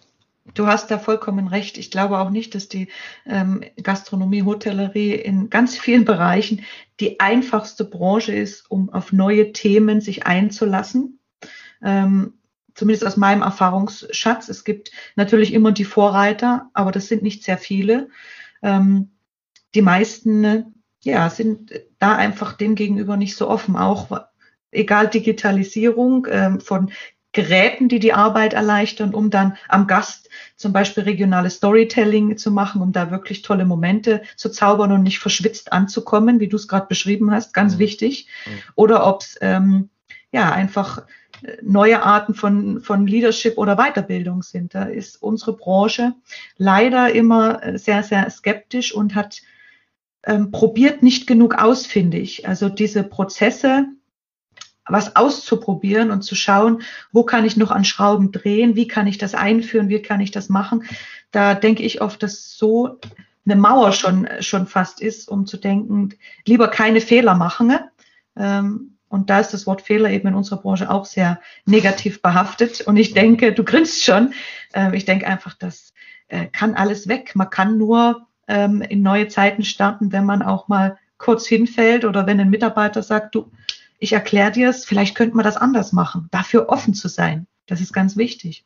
Du 0.54 0.66
hast 0.66 0.90
da 0.90 0.98
vollkommen 0.98 1.46
recht. 1.46 1.78
Ich 1.78 1.90
glaube 1.90 2.18
auch 2.18 2.30
nicht, 2.30 2.54
dass 2.54 2.68
die 2.68 2.88
ähm, 3.26 3.62
Gastronomie, 3.82 4.42
Hotellerie 4.42 5.14
in 5.14 5.50
ganz 5.50 5.78
vielen 5.78 6.04
Bereichen 6.04 6.64
die 6.98 7.20
einfachste 7.20 7.84
Branche 7.84 8.34
ist, 8.34 8.70
um 8.70 8.90
auf 8.90 9.12
neue 9.12 9.52
Themen 9.52 10.00
sich 10.00 10.26
einzulassen. 10.26 11.20
Ähm, 11.82 12.34
zumindest 12.74 13.06
aus 13.06 13.16
meinem 13.16 13.42
Erfahrungsschatz. 13.42 14.48
Es 14.48 14.64
gibt 14.64 14.90
natürlich 15.14 15.52
immer 15.52 15.72
die 15.72 15.84
Vorreiter, 15.84 16.70
aber 16.74 16.90
das 16.90 17.06
sind 17.06 17.22
nicht 17.22 17.44
sehr 17.44 17.58
viele. 17.58 18.08
Ähm, 18.62 19.10
die 19.74 19.82
meisten 19.82 20.74
ja, 21.02 21.30
sind 21.30 21.72
da 21.98 22.16
einfach 22.16 22.54
dem 22.54 22.74
gegenüber 22.74 23.16
nicht 23.16 23.36
so 23.36 23.48
offen. 23.48 23.76
Auch 23.76 24.26
egal 24.70 25.08
Digitalisierung 25.08 26.26
ähm, 26.30 26.60
von 26.60 26.90
Geräten, 27.32 27.88
die 27.88 27.98
die 27.98 28.12
Arbeit 28.12 28.52
erleichtern, 28.52 29.14
um 29.14 29.30
dann 29.30 29.56
am 29.68 29.86
Gast 29.86 30.28
zum 30.56 30.72
Beispiel 30.72 31.04
regionales 31.04 31.54
Storytelling 31.56 32.36
zu 32.36 32.50
machen, 32.50 32.82
um 32.82 32.92
da 32.92 33.10
wirklich 33.10 33.42
tolle 33.42 33.64
Momente 33.64 34.22
zu 34.36 34.50
zaubern 34.50 34.92
und 34.92 35.02
nicht 35.02 35.18
verschwitzt 35.18 35.72
anzukommen, 35.72 36.40
wie 36.40 36.48
du 36.48 36.56
es 36.56 36.68
gerade 36.68 36.86
beschrieben 36.86 37.30
hast, 37.30 37.54
ganz 37.54 37.74
mhm. 37.76 37.78
wichtig. 37.78 38.28
Mhm. 38.44 38.50
Oder 38.74 39.06
ob 39.06 39.22
es 39.22 39.38
ähm, 39.40 39.88
ja 40.30 40.52
einfach 40.52 41.06
äh, 41.42 41.56
neue 41.62 42.02
Arten 42.02 42.34
von, 42.34 42.80
von 42.80 43.06
Leadership 43.06 43.56
oder 43.56 43.76
Weiterbildung 43.76 44.42
sind. 44.42 44.74
Da 44.74 44.84
ist 44.84 45.22
unsere 45.22 45.54
Branche 45.56 46.14
leider 46.58 47.14
immer 47.14 47.62
äh, 47.62 47.78
sehr, 47.78 48.02
sehr 48.02 48.28
skeptisch 48.28 48.94
und 48.94 49.14
hat 49.14 49.40
ähm, 50.24 50.50
probiert 50.50 51.02
nicht 51.02 51.26
genug 51.26 51.54
aus, 51.54 51.86
finde 51.86 52.18
ich. 52.18 52.46
Also 52.46 52.68
diese 52.68 53.02
Prozesse, 53.02 53.86
was 54.92 55.16
auszuprobieren 55.16 56.10
und 56.10 56.22
zu 56.22 56.34
schauen, 56.34 56.82
wo 57.12 57.24
kann 57.24 57.44
ich 57.44 57.56
noch 57.56 57.70
an 57.70 57.84
Schrauben 57.84 58.30
drehen, 58.32 58.76
wie 58.76 58.86
kann 58.86 59.06
ich 59.06 59.18
das 59.18 59.34
einführen, 59.34 59.88
wie 59.88 60.02
kann 60.02 60.20
ich 60.20 60.30
das 60.30 60.48
machen. 60.48 60.84
Da 61.30 61.54
denke 61.54 61.82
ich 61.82 62.00
oft, 62.00 62.22
dass 62.22 62.56
so 62.56 62.98
eine 63.44 63.56
Mauer 63.56 63.92
schon, 63.92 64.28
schon 64.40 64.66
fast 64.66 65.00
ist, 65.00 65.28
um 65.28 65.46
zu 65.46 65.56
denken, 65.56 66.10
lieber 66.46 66.68
keine 66.68 67.00
Fehler 67.00 67.34
machen 67.34 67.74
ähm, 68.36 68.96
Und 69.08 69.30
da 69.30 69.40
ist 69.40 69.52
das 69.52 69.66
Wort 69.66 69.82
Fehler 69.82 70.10
eben 70.10 70.28
in 70.28 70.34
unserer 70.34 70.60
Branche 70.60 70.90
auch 70.90 71.06
sehr 71.06 71.40
negativ 71.66 72.22
behaftet. 72.22 72.82
Und 72.82 72.96
ich 72.96 73.14
denke, 73.14 73.52
du 73.52 73.64
grinst 73.64 74.04
schon, 74.04 74.32
äh, 74.74 74.96
ich 74.96 75.04
denke 75.04 75.26
einfach, 75.26 75.54
das 75.54 75.92
äh, 76.28 76.46
kann 76.46 76.74
alles 76.74 77.08
weg. 77.08 77.32
Man 77.34 77.50
kann 77.50 77.78
nur 77.78 78.26
ähm, 78.46 78.80
in 78.82 79.02
neue 79.02 79.28
Zeiten 79.28 79.64
starten, 79.64 80.12
wenn 80.12 80.24
man 80.24 80.42
auch 80.42 80.68
mal 80.68 80.98
kurz 81.18 81.46
hinfällt 81.46 82.04
oder 82.04 82.26
wenn 82.26 82.40
ein 82.40 82.50
Mitarbeiter 82.50 83.02
sagt, 83.02 83.34
du, 83.34 83.50
ich 84.02 84.12
erkläre 84.12 84.50
dir 84.50 84.68
es, 84.68 84.84
vielleicht 84.84 85.14
könnte 85.14 85.36
man 85.36 85.44
das 85.44 85.56
anders 85.56 85.92
machen. 85.92 86.26
Dafür 86.32 86.68
offen 86.68 86.92
zu 86.92 87.06
sein, 87.06 87.46
das 87.66 87.80
ist 87.80 87.92
ganz 87.92 88.16
wichtig. 88.16 88.64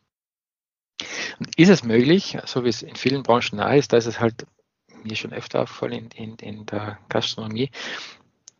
Ist 1.57 1.69
es 1.69 1.85
möglich, 1.85 2.39
so 2.47 2.65
wie 2.65 2.71
es 2.71 2.81
in 2.81 2.97
vielen 2.97 3.23
Branchen 3.23 3.59
nahe 3.59 3.77
ist, 3.77 3.93
da 3.93 3.99
ist 3.99 4.07
es 4.07 4.19
halt 4.19 4.47
mir 5.03 5.15
schon 5.15 5.35
öfter 5.35 5.61
aufgefallen 5.61 6.09
in, 6.15 6.31
in, 6.31 6.37
in 6.37 6.67
der 6.67 6.99
Gastronomie, 7.11 7.71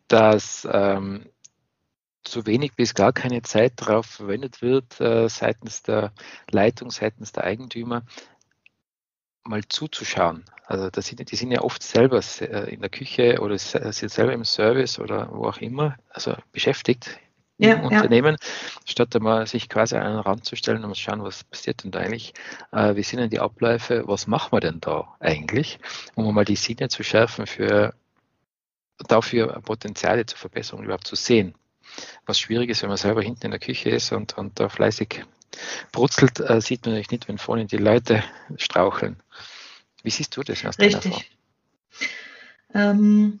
dass 0.07 0.67
ähm, 0.71 1.25
zu 2.23 2.45
wenig 2.45 2.75
bis 2.75 2.93
gar 2.93 3.11
keine 3.11 3.41
Zeit 3.41 3.73
darauf 3.77 4.05
verwendet 4.05 4.61
wird, 4.61 5.01
äh, 5.01 5.27
seitens 5.29 5.81
der 5.81 6.13
Leitung, 6.51 6.91
seitens 6.91 7.31
der 7.31 7.45
Eigentümer, 7.45 8.03
mal 9.47 9.63
zuzuschauen. 9.67 10.43
Also 10.65 10.89
das 10.89 11.05
die 11.07 11.35
sind 11.35 11.51
ja 11.51 11.61
oft 11.61 11.81
selber 11.81 12.21
äh, 12.41 12.73
in 12.73 12.81
der 12.81 12.89
Küche 12.89 13.39
oder 13.39 13.57
sind 13.57 14.11
selber 14.11 14.33
im 14.33 14.43
Service 14.43 14.99
oder 14.99 15.29
wo 15.31 15.47
auch 15.47 15.57
immer, 15.57 15.95
also 16.09 16.35
beschäftigt 16.51 17.19
im 17.57 17.69
ja, 17.69 17.81
Unternehmen, 17.81 18.37
ja. 18.39 18.47
statt 18.85 19.15
einmal 19.15 19.47
sich 19.47 19.69
quasi 19.69 19.95
an 19.95 20.11
den 20.11 20.19
Rand 20.19 20.45
zu 20.45 20.55
stellen 20.55 20.83
und 20.83 20.93
zu 20.93 21.01
schauen, 21.01 21.23
was 21.23 21.43
passiert 21.45 21.83
denn 21.83 21.91
da 21.91 21.99
eigentlich, 21.99 22.33
äh, 22.71 22.95
wie 22.95 23.03
sind 23.03 23.19
denn 23.19 23.29
die 23.29 23.39
Abläufe, 23.39 24.03
was 24.05 24.27
machen 24.27 24.51
wir 24.51 24.59
denn 24.59 24.79
da 24.81 25.15
eigentlich, 25.19 25.79
um 26.15 26.33
mal 26.35 26.45
die 26.45 26.55
Sinne 26.55 26.89
zu 26.89 27.03
schärfen 27.03 27.47
für 27.47 27.93
dafür 29.07 29.61
Potenziale 29.61 30.25
zur 30.25 30.37
Verbesserung 30.37 30.83
überhaupt 30.83 31.07
zu 31.07 31.15
sehen 31.15 31.55
was 32.25 32.39
schwierig 32.39 32.69
ist, 32.69 32.81
wenn 32.81 32.89
man 32.89 32.97
selber 32.97 33.21
hinten 33.21 33.45
in 33.45 33.51
der 33.51 33.59
Küche 33.59 33.89
ist 33.89 34.11
und, 34.11 34.37
und 34.37 34.59
da 34.59 34.69
fleißig 34.69 35.23
brutzelt, 35.91 36.39
äh, 36.39 36.61
sieht 36.61 36.85
man 36.85 36.93
natürlich 36.93 37.11
nicht, 37.11 37.27
wenn 37.27 37.37
vorne 37.37 37.65
die 37.65 37.77
Leute 37.77 38.23
straucheln. 38.57 39.17
Wie 40.03 40.09
siehst 40.09 40.35
du 40.37 40.43
das 40.43 40.63
aus 40.65 40.79
Richtig. 40.79 41.31
Ähm, 42.73 43.39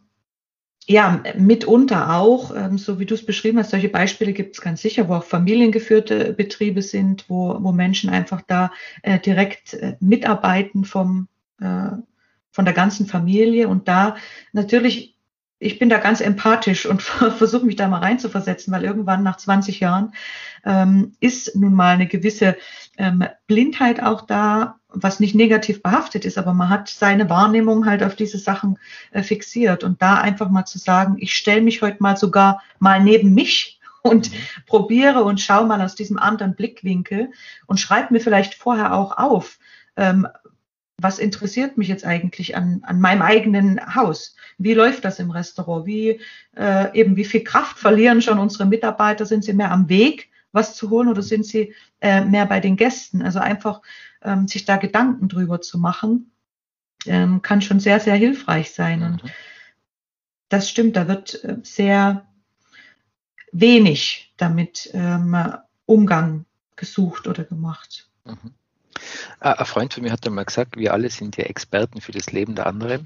ja, 0.89 1.21
mitunter 1.37 2.15
auch, 2.15 2.55
ähm, 2.55 2.77
so 2.77 2.97
wie 2.97 3.05
du 3.05 3.13
es 3.13 3.25
beschrieben 3.25 3.59
hast, 3.59 3.71
solche 3.71 3.89
Beispiele 3.89 4.31
gibt 4.31 4.55
es 4.55 4.61
ganz 4.61 4.81
sicher, 4.81 5.09
wo 5.09 5.15
auch 5.15 5.25
familiengeführte 5.25 6.33
Betriebe 6.33 6.81
sind, 6.81 7.29
wo, 7.29 7.57
wo 7.59 7.73
Menschen 7.73 8.09
einfach 8.09 8.41
da 8.41 8.71
äh, 9.01 9.19
direkt 9.19 9.73
äh, 9.73 9.97
mitarbeiten 9.99 10.85
vom, 10.85 11.27
äh, 11.59 11.89
von 12.51 12.65
der 12.65 12.73
ganzen 12.73 13.05
Familie 13.05 13.67
und 13.67 13.89
da 13.89 14.15
natürlich 14.53 15.16
ich 15.59 15.79
bin 15.79 15.89
da 15.89 15.97
ganz 15.97 16.21
empathisch 16.21 16.85
und 16.85 17.01
versuche 17.37 17.65
mich 17.65 17.75
da 17.75 17.87
mal 17.87 17.99
reinzuversetzen, 17.99 18.73
weil 18.73 18.83
irgendwann 18.83 19.23
nach 19.23 19.37
20 19.37 19.79
Jahren 19.79 20.13
ähm, 20.65 21.13
ist 21.19 21.55
nun 21.55 21.73
mal 21.73 21.93
eine 21.93 22.07
gewisse 22.07 22.57
ähm, 22.97 23.25
Blindheit 23.47 24.01
auch 24.01 24.21
da, 24.21 24.75
was 24.89 25.19
nicht 25.19 25.35
negativ 25.35 25.81
behaftet 25.81 26.25
ist, 26.25 26.37
aber 26.37 26.53
man 26.53 26.69
hat 26.69 26.87
seine 26.89 27.29
Wahrnehmung 27.29 27.85
halt 27.85 28.03
auf 28.03 28.15
diese 28.15 28.37
Sachen 28.37 28.79
äh, 29.11 29.23
fixiert 29.23 29.83
und 29.83 30.01
da 30.01 30.15
einfach 30.15 30.49
mal 30.49 30.65
zu 30.65 30.77
sagen, 30.77 31.17
ich 31.19 31.35
stelle 31.35 31.61
mich 31.61 31.81
heute 31.81 31.97
mal 32.01 32.17
sogar 32.17 32.61
mal 32.79 33.01
neben 33.03 33.33
mich 33.33 33.79
und 34.03 34.31
mhm. 34.31 34.35
probiere 34.65 35.23
und 35.23 35.41
schaue 35.41 35.65
mal 35.65 35.81
aus 35.81 35.95
diesem 35.95 36.17
anderen 36.17 36.55
Blickwinkel 36.55 37.31
und 37.65 37.79
schreibe 37.79 38.13
mir 38.13 38.19
vielleicht 38.19 38.53
vorher 38.53 38.93
auch 38.93 39.17
auf, 39.17 39.57
ähm, 39.95 40.27
was 40.99 41.19
interessiert 41.19 41.77
mich 41.77 41.87
jetzt 41.87 42.05
eigentlich 42.05 42.55
an, 42.55 42.81
an 42.83 42.99
meinem 42.99 43.21
eigenen 43.21 43.95
Haus? 43.95 44.35
Wie 44.57 44.73
läuft 44.73 45.05
das 45.05 45.19
im 45.19 45.29
Restaurant? 45.29 45.85
Wie 45.85 46.19
äh, 46.55 46.99
eben 46.99 47.15
wie 47.15 47.25
viel 47.25 47.43
Kraft 47.43 47.77
verlieren 47.77 48.21
schon 48.21 48.39
unsere 48.39 48.65
Mitarbeiter? 48.65 49.25
Sind 49.25 49.43
sie 49.43 49.53
mehr 49.53 49.71
am 49.71 49.89
Weg, 49.89 50.29
was 50.51 50.75
zu 50.75 50.89
holen, 50.89 51.07
oder 51.07 51.21
sind 51.21 51.45
sie 51.45 51.75
äh, 52.01 52.25
mehr 52.25 52.47
bei 52.47 52.59
den 52.59 52.77
Gästen? 52.77 53.21
Also 53.21 53.39
einfach 53.39 53.81
ähm, 54.23 54.47
sich 54.47 54.65
da 54.65 54.77
Gedanken 54.77 55.29
drüber 55.29 55.61
zu 55.61 55.77
machen, 55.77 56.31
ähm, 57.05 57.43
kann 57.43 57.61
schon 57.61 57.79
sehr 57.79 57.99
sehr 57.99 58.15
hilfreich 58.15 58.71
sein. 58.71 59.03
Und 59.03 59.23
das 60.49 60.67
stimmt, 60.67 60.95
da 60.95 61.07
wird 61.07 61.43
äh, 61.43 61.57
sehr 61.61 62.25
wenig 63.51 64.33
damit 64.37 64.89
ähm, 64.93 65.37
Umgang 65.85 66.45
gesucht 66.75 67.27
oder 67.27 67.43
gemacht. 67.43 68.09
Mhm. 68.25 68.53
Äh, 69.41 69.49
ein 69.49 69.65
Freund 69.65 69.93
von 69.93 70.03
mir 70.03 70.11
hat 70.11 70.25
einmal 70.25 70.45
gesagt, 70.45 70.77
wir 70.77 70.93
alle 70.93 71.09
sind 71.09 71.37
ja 71.37 71.45
Experten 71.45 72.01
für 72.01 72.11
das 72.11 72.31
Leben 72.31 72.55
der 72.55 72.67
anderen. 72.67 73.05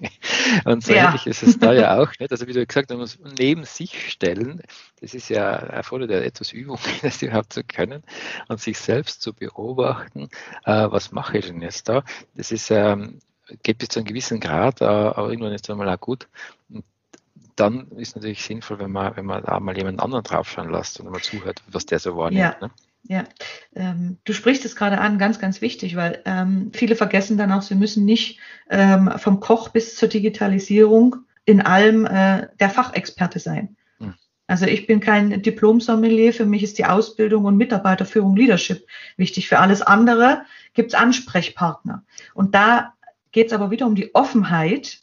Und 0.64 0.84
so 0.84 0.92
ja. 0.92 1.06
ähnlich 1.06 1.26
ist 1.26 1.42
es 1.42 1.58
da 1.58 1.72
ja 1.72 1.98
auch. 1.98 2.10
Nicht? 2.18 2.30
Also 2.32 2.46
wie 2.46 2.52
du 2.52 2.64
gesagt 2.66 2.90
hast, 2.90 2.96
man 2.96 3.00
muss 3.00 3.18
neben 3.38 3.64
sich 3.64 4.10
stellen. 4.10 4.62
Das 5.00 5.14
ist 5.14 5.28
ja 5.28 5.50
erfordert 5.50 6.10
ja 6.10 6.18
etwas 6.20 6.52
Übung, 6.52 6.78
das 7.02 7.22
überhaupt 7.22 7.52
zu 7.52 7.62
können 7.64 8.02
und 8.48 8.60
sich 8.60 8.78
selbst 8.78 9.22
zu 9.22 9.32
beobachten. 9.34 10.28
Äh, 10.64 10.90
was 10.90 11.12
mache 11.12 11.38
ich 11.38 11.46
denn 11.46 11.62
jetzt 11.62 11.88
da? 11.88 12.02
Das 12.34 12.52
ist 12.52 12.70
ähm, 12.70 13.20
geht 13.62 13.78
bis 13.78 13.88
zu 13.88 14.00
einem 14.00 14.06
gewissen 14.06 14.40
Grad, 14.40 14.80
äh, 14.80 14.84
aber 14.84 15.28
irgendwann 15.30 15.52
ist 15.52 15.66
es 15.66 15.70
einmal 15.70 15.88
auch 15.88 16.00
gut. 16.00 16.28
Und 16.68 16.84
dann 17.56 17.90
ist 17.92 18.14
natürlich 18.14 18.44
sinnvoll, 18.44 18.78
wenn 18.78 18.92
man, 18.92 19.16
wenn 19.16 19.26
man 19.26 19.42
da 19.42 19.58
mal 19.60 19.76
jemand 19.76 20.00
anderen 20.00 20.24
draufschauen 20.24 20.70
lässt 20.70 21.00
und 21.00 21.10
mal 21.10 21.20
zuhört, 21.20 21.62
was 21.68 21.86
der 21.86 21.98
so 21.98 22.16
wahrnimmt. 22.16 22.56
Ja. 22.60 22.66
Ne? 22.66 22.70
Ja, 23.04 23.24
ähm, 23.74 24.18
du 24.24 24.32
sprichst 24.32 24.64
es 24.64 24.76
gerade 24.76 24.98
an, 24.98 25.18
ganz, 25.18 25.38
ganz 25.38 25.60
wichtig, 25.60 25.96
weil 25.96 26.22
ähm, 26.26 26.72
viele 26.74 26.94
vergessen 26.94 27.38
dann 27.38 27.52
auch, 27.52 27.62
sie 27.62 27.74
müssen 27.74 28.04
nicht 28.04 28.38
ähm, 28.68 29.10
vom 29.16 29.40
Koch 29.40 29.70
bis 29.70 29.96
zur 29.96 30.08
Digitalisierung 30.08 31.16
in 31.44 31.62
allem 31.62 32.04
äh, 32.04 32.48
der 32.60 32.68
Fachexperte 32.68 33.38
sein. 33.38 33.76
Hm. 33.98 34.14
Also 34.46 34.66
ich 34.66 34.86
bin 34.86 35.00
kein 35.00 35.42
Diplom-Sommelier, 35.42 36.34
für 36.34 36.44
mich 36.44 36.62
ist 36.62 36.76
die 36.76 36.84
Ausbildung 36.84 37.46
und 37.46 37.56
Mitarbeiterführung 37.56 38.36
Leadership 38.36 38.86
wichtig. 39.16 39.48
Für 39.48 39.60
alles 39.60 39.80
andere 39.80 40.42
gibt 40.74 40.92
es 40.92 40.98
Ansprechpartner. 40.98 42.04
Und 42.34 42.54
da 42.54 42.94
geht 43.32 43.46
es 43.46 43.52
aber 43.52 43.70
wieder 43.70 43.86
um 43.86 43.94
die 43.94 44.14
Offenheit, 44.14 45.00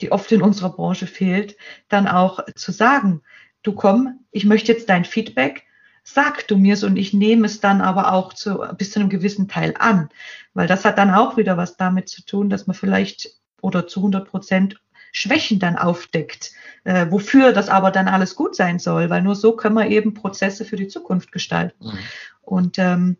die 0.00 0.12
oft 0.12 0.30
in 0.32 0.42
unserer 0.42 0.70
Branche 0.70 1.06
fehlt, 1.06 1.56
dann 1.88 2.06
auch 2.06 2.44
zu 2.54 2.72
sagen, 2.72 3.22
du 3.62 3.72
komm, 3.72 4.20
ich 4.30 4.44
möchte 4.44 4.72
jetzt 4.72 4.88
dein 4.88 5.04
Feedback, 5.04 5.64
sag 6.02 6.46
du 6.48 6.56
mir's 6.56 6.84
und 6.84 6.96
ich 6.96 7.12
nehme 7.12 7.46
es 7.46 7.60
dann 7.60 7.80
aber 7.80 8.12
auch 8.12 8.32
zu, 8.32 8.64
bis 8.76 8.92
zu 8.92 9.00
einem 9.00 9.08
gewissen 9.08 9.48
Teil 9.48 9.74
an. 9.78 10.08
Weil 10.54 10.66
das 10.66 10.84
hat 10.84 10.98
dann 10.98 11.10
auch 11.10 11.36
wieder 11.36 11.56
was 11.56 11.76
damit 11.76 12.08
zu 12.08 12.24
tun, 12.24 12.50
dass 12.50 12.66
man 12.66 12.74
vielleicht 12.74 13.30
oder 13.60 13.86
zu 13.86 14.00
100 14.00 14.28
Prozent 14.28 14.80
Schwächen 15.12 15.58
dann 15.58 15.76
aufdeckt, 15.76 16.52
äh, 16.84 17.06
wofür 17.10 17.52
das 17.52 17.68
aber 17.68 17.90
dann 17.90 18.08
alles 18.08 18.36
gut 18.36 18.54
sein 18.54 18.78
soll, 18.78 19.10
weil 19.10 19.22
nur 19.22 19.34
so 19.34 19.56
können 19.56 19.74
wir 19.74 19.88
eben 19.88 20.14
Prozesse 20.14 20.64
für 20.64 20.76
die 20.76 20.88
Zukunft 20.88 21.32
gestalten. 21.32 21.86
Mhm. 21.86 21.98
Und 22.42 22.78
ähm, 22.78 23.16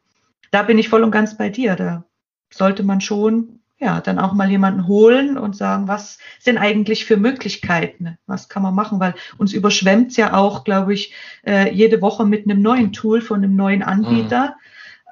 da 0.51 0.63
bin 0.63 0.79
ich 0.79 0.89
voll 0.89 1.03
und 1.03 1.11
ganz 1.11 1.37
bei 1.37 1.49
dir. 1.49 1.77
Da 1.77 2.05
sollte 2.53 2.83
man 2.83 3.01
schon 3.01 3.60
ja, 3.81 4.03
dann 4.03 4.19
auch 4.19 4.35
mal 4.35 4.51
jemanden 4.51 4.87
holen 4.87 5.39
und 5.39 5.57
sagen, 5.57 5.89
was 5.89 6.19
sind 6.39 6.59
eigentlich 6.59 7.07
für 7.07 7.17
Möglichkeiten? 7.17 8.19
Was 8.27 8.51
kann 8.51 8.63
man 8.63 8.75
machen? 8.75 9.01
Weil 9.01 9.15
uns 9.39 9.55
überschwemmt 9.55 10.17
ja 10.19 10.35
auch, 10.35 10.65
glaube 10.65 10.93
ich, 10.93 11.15
äh, 11.47 11.73
jede 11.73 12.03
Woche 12.03 12.27
mit 12.27 12.45
einem 12.45 12.61
neuen 12.61 12.93
Tool 12.93 13.23
von 13.23 13.43
einem 13.43 13.57
neuen 13.57 13.83
Anbieter. 13.83 14.49
Mhm. 14.49 14.55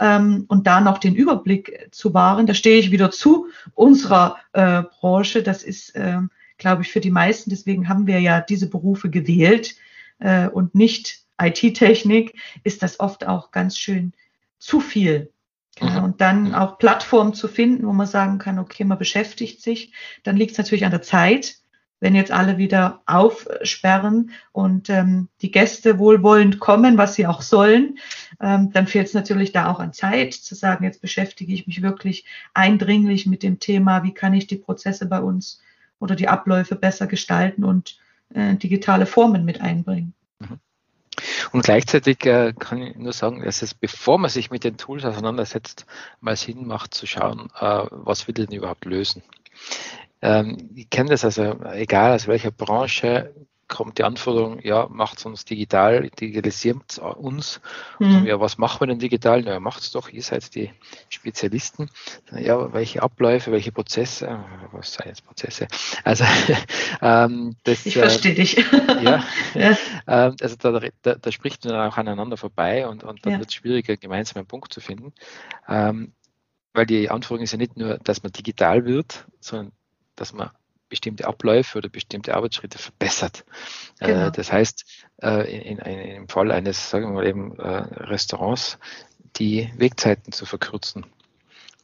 Ähm, 0.00 0.44
und 0.48 0.66
da 0.66 0.82
noch 0.82 0.98
den 0.98 1.14
Überblick 1.14 1.88
zu 1.92 2.12
wahren, 2.12 2.46
da 2.46 2.52
stehe 2.52 2.78
ich 2.78 2.90
wieder 2.90 3.10
zu 3.10 3.46
unserer 3.74 4.36
äh, 4.52 4.82
Branche. 5.00 5.42
Das 5.42 5.62
ist, 5.62 5.96
äh, 5.96 6.18
glaube 6.58 6.82
ich, 6.82 6.92
für 6.92 7.00
die 7.00 7.10
meisten, 7.10 7.48
deswegen 7.48 7.88
haben 7.88 8.06
wir 8.06 8.20
ja 8.20 8.42
diese 8.42 8.68
Berufe 8.68 9.08
gewählt 9.08 9.76
äh, 10.18 10.46
und 10.46 10.74
nicht 10.74 11.22
IT-Technik, 11.40 12.34
ist 12.64 12.82
das 12.82 13.00
oft 13.00 13.26
auch 13.26 13.50
ganz 13.50 13.78
schön 13.78 14.12
zu 14.58 14.80
viel 14.80 15.32
Mhm. 15.80 16.04
Und 16.04 16.20
dann 16.20 16.54
auch 16.54 16.78
Plattformen 16.78 17.34
zu 17.34 17.48
finden, 17.48 17.86
wo 17.86 17.92
man 17.92 18.06
sagen 18.06 18.38
kann, 18.38 18.58
okay, 18.58 18.84
man 18.84 18.98
beschäftigt 18.98 19.62
sich. 19.62 19.92
Dann 20.22 20.36
liegt 20.36 20.52
es 20.52 20.58
natürlich 20.58 20.84
an 20.84 20.90
der 20.90 21.02
Zeit, 21.02 21.56
wenn 22.00 22.14
jetzt 22.14 22.30
alle 22.30 22.58
wieder 22.58 23.02
aufsperren 23.06 24.30
und 24.52 24.88
ähm, 24.88 25.28
die 25.42 25.50
Gäste 25.50 25.98
wohlwollend 25.98 26.60
kommen, 26.60 26.96
was 26.96 27.14
sie 27.14 27.26
auch 27.26 27.42
sollen, 27.42 27.98
ähm, 28.40 28.70
dann 28.72 28.86
fehlt 28.86 29.08
es 29.08 29.14
natürlich 29.14 29.52
da 29.52 29.70
auch 29.70 29.80
an 29.80 29.92
Zeit 29.92 30.34
zu 30.34 30.54
sagen, 30.54 30.84
jetzt 30.84 31.00
beschäftige 31.00 31.52
ich 31.52 31.66
mich 31.66 31.82
wirklich 31.82 32.24
eindringlich 32.54 33.26
mit 33.26 33.42
dem 33.42 33.58
Thema, 33.58 34.04
wie 34.04 34.14
kann 34.14 34.34
ich 34.34 34.46
die 34.46 34.56
Prozesse 34.56 35.06
bei 35.06 35.20
uns 35.20 35.60
oder 35.98 36.14
die 36.14 36.28
Abläufe 36.28 36.76
besser 36.76 37.08
gestalten 37.08 37.64
und 37.64 37.98
äh, 38.32 38.54
digitale 38.54 39.06
Formen 39.06 39.44
mit 39.44 39.60
einbringen. 39.60 40.14
Und 41.52 41.64
gleichzeitig 41.64 42.24
äh, 42.26 42.52
kann 42.58 42.82
ich 42.82 42.96
nur 42.96 43.12
sagen, 43.12 43.42
dass 43.42 43.62
es, 43.62 43.74
bevor 43.74 44.18
man 44.18 44.30
sich 44.30 44.50
mit 44.50 44.64
den 44.64 44.76
Tools 44.76 45.04
auseinandersetzt, 45.04 45.86
mal 46.20 46.36
Sinn 46.36 46.66
macht 46.66 46.94
zu 46.94 47.06
schauen, 47.06 47.48
äh, 47.58 47.84
was 47.90 48.26
will 48.26 48.34
denn 48.34 48.52
überhaupt 48.52 48.84
lösen. 48.84 49.22
Ähm, 50.22 50.70
ich 50.74 50.90
kenne 50.90 51.10
das 51.10 51.24
also, 51.24 51.64
egal 51.72 52.14
aus 52.14 52.26
welcher 52.26 52.50
Branche, 52.50 53.34
kommt 53.68 53.98
die 53.98 54.04
Anforderung, 54.04 54.60
ja, 54.62 54.88
macht 54.90 55.18
es 55.18 55.26
uns 55.26 55.44
digital, 55.44 56.08
digitalisiert 56.10 56.98
uns. 56.98 57.60
Mhm. 57.98 58.24
Ja, 58.24 58.40
was 58.40 58.56
machen 58.56 58.80
wir 58.80 58.86
denn 58.86 58.98
digital? 58.98 59.42
Na, 59.42 59.60
macht 59.60 59.82
es 59.82 59.90
doch, 59.90 60.08
ihr 60.08 60.22
seid 60.22 60.54
die 60.54 60.72
Spezialisten. 61.10 61.90
Ja, 62.32 62.72
welche 62.72 63.02
Abläufe, 63.02 63.52
welche 63.52 63.70
Prozesse, 63.70 64.44
was 64.72 64.94
seien 64.94 65.08
jetzt 65.08 65.26
Prozesse? 65.26 65.68
Also, 66.02 66.24
ähm, 67.02 67.56
das, 67.64 67.84
ich 67.84 67.94
verstehe 67.94 68.32
äh, 68.32 68.36
dich. 68.36 68.56
ja, 69.02 69.24
ja. 69.54 69.70
Äh, 70.06 70.32
also 70.40 70.56
da, 70.58 70.80
da, 71.02 71.14
da, 71.14 71.32
spricht 71.32 71.64
man 71.64 71.74
dann 71.74 71.92
auch 71.92 71.96
aneinander 71.98 72.38
vorbei 72.38 72.88
und, 72.88 73.04
und 73.04 73.24
dann 73.26 73.34
ja. 73.34 73.38
wird 73.38 73.50
es 73.50 73.54
schwieriger, 73.54 73.96
gemeinsam 73.96 74.38
einen 74.38 74.46
Punkt 74.46 74.72
zu 74.72 74.80
finden. 74.80 75.12
Ähm, 75.68 76.12
weil 76.72 76.86
die 76.86 77.10
Anforderung 77.10 77.44
ist 77.44 77.52
ja 77.52 77.58
nicht 77.58 77.76
nur, 77.76 77.98
dass 77.98 78.22
man 78.22 78.32
digital 78.32 78.86
wird, 78.86 79.26
sondern 79.40 79.72
dass 80.16 80.32
man 80.32 80.50
bestimmte 80.88 81.26
Abläufe 81.26 81.78
oder 81.78 81.88
bestimmte 81.88 82.34
Arbeitsschritte 82.34 82.78
verbessert. 82.78 83.44
Äh, 84.00 84.06
genau. 84.06 84.30
das 84.30 84.52
heißt, 84.52 84.84
äh, 85.22 85.50
in, 85.50 85.78
in, 85.78 85.98
im 85.98 86.28
Fall 86.28 86.50
eines, 86.50 86.90
sagen 86.90 87.06
wir 87.06 87.12
mal 87.12 87.26
eben, 87.26 87.58
äh, 87.58 87.64
Restaurants, 87.68 88.78
die 89.36 89.70
Wegzeiten 89.76 90.32
zu 90.32 90.46
verkürzen. 90.46 91.06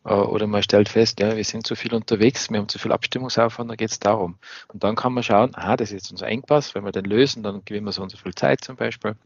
Oder 0.05 0.47
man 0.47 0.63
stellt 0.63 0.91
fest, 0.91 1.19
ja, 1.21 1.35
wir 1.35 1.45
sind 1.45 1.67
zu 1.67 1.77
viel 1.77 1.95
unterwegs, 1.95 2.51
wir 2.51 2.59
haben 2.59 2.69
zu 2.69 2.79
viel 2.79 2.93
Abstimmungsaufwand, 2.93 3.71
da 3.71 3.75
geht 3.75 3.91
es 3.91 3.99
darum. 3.99 4.37
Und 4.69 4.85
dann 4.85 4.97
kann 4.97 5.15
man 5.15 5.23
schauen, 5.23 5.55
aha, 5.55 5.79
das 5.79 5.93
ist 5.93 5.95
jetzt 5.95 6.11
unser 6.11 6.27
Engpass, 6.27 6.75
wenn 6.75 6.85
wir 6.85 6.93
den 6.93 7.07
lösen, 7.07 7.43
dann 7.43 7.65
gewinnen 7.65 7.87
wir 7.87 7.93
so 7.93 8.03
und 8.03 8.11
so 8.11 8.19
viel 8.19 8.35
Zeit 8.35 8.63
zum 8.63 8.77
Beispiel. 8.77 9.17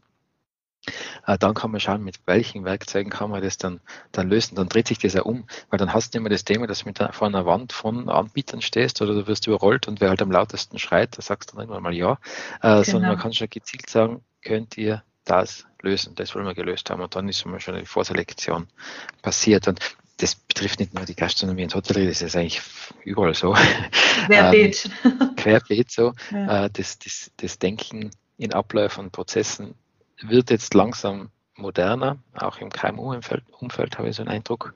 Äh, 1.25 1.37
dann 1.37 1.53
kann 1.53 1.71
man 1.71 1.79
schauen, 1.79 2.03
mit 2.03 2.19
welchen 2.25 2.65
Werkzeugen 2.65 3.11
kann 3.11 3.29
man 3.29 3.41
das 3.41 3.57
dann, 3.57 3.79
dann 4.11 4.29
lösen. 4.29 4.55
Dann 4.55 4.69
dreht 4.69 4.87
sich 4.87 4.99
das 4.99 5.13
ja 5.13 5.23
um, 5.23 5.45
weil 5.69 5.79
dann 5.79 5.93
hast 5.93 6.13
du 6.13 6.19
immer 6.19 6.29
das 6.29 6.45
Thema, 6.45 6.67
dass 6.67 6.79
du 6.79 6.85
mit 6.85 6.99
vor 7.11 7.27
einer 7.27 7.45
Wand 7.45 7.73
von 7.73 8.09
Anbietern 8.09 8.61
stehst 8.61 9.01
oder 9.01 9.13
du 9.13 9.27
wirst 9.27 9.47
überrollt 9.47 9.87
und 9.87 10.01
wer 10.01 10.09
halt 10.09 10.21
am 10.21 10.31
lautesten 10.31 10.79
schreit, 10.79 11.17
da 11.17 11.21
sagst 11.21 11.51
du 11.51 11.55
dann 11.55 11.63
irgendwann 11.63 11.83
mal 11.83 11.93
ja, 11.93 12.13
äh, 12.13 12.17
genau. 12.61 12.83
sondern 12.83 13.11
man 13.11 13.19
kann 13.19 13.33
schon 13.33 13.49
gezielt 13.49 13.89
sagen, 13.89 14.23
könnt 14.41 14.77
ihr 14.77 15.03
das 15.25 15.65
lösen, 15.81 16.15
das 16.15 16.33
wollen 16.35 16.45
wir 16.45 16.55
gelöst 16.55 16.89
haben 16.89 17.01
und 17.01 17.15
dann 17.15 17.29
ist 17.29 17.45
immer 17.45 17.59
schon 17.59 17.75
die 17.75 17.85
Vorselektion 17.85 18.67
passiert 19.21 19.67
und 19.67 19.79
das 20.17 20.35
betrifft 20.35 20.79
nicht 20.79 20.93
nur 20.93 21.05
die 21.05 21.15
Gastronomie 21.15 21.63
und 21.63 21.75
Hotellerie, 21.75 22.07
das 22.09 22.21
ist 22.21 22.35
eigentlich 22.35 22.61
überall 23.05 23.33
so. 23.33 23.53
Querbeet. 24.25 24.89
ähm, 25.05 25.35
querbeet 25.37 25.91
so. 25.91 26.13
Ja. 26.31 26.65
Äh, 26.65 26.69
das, 26.71 26.99
das, 26.99 27.31
das 27.37 27.57
Denken 27.57 28.11
in 28.37 28.53
Abläufen 28.53 29.05
und 29.05 29.11
Prozessen 29.11 29.75
wird 30.21 30.49
jetzt 30.49 30.73
langsam 30.73 31.29
moderner, 31.55 32.17
auch 32.33 32.57
im 32.59 32.69
KMU-Umfeld 32.69 33.43
Umfeld, 33.59 33.97
habe 33.97 34.09
ich 34.09 34.15
so 34.15 34.21
einen 34.21 34.31
Eindruck. 34.31 34.73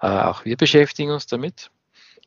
Äh, 0.00 0.06
auch 0.06 0.44
wir 0.44 0.56
beschäftigen 0.56 1.10
uns 1.10 1.26
damit 1.26 1.70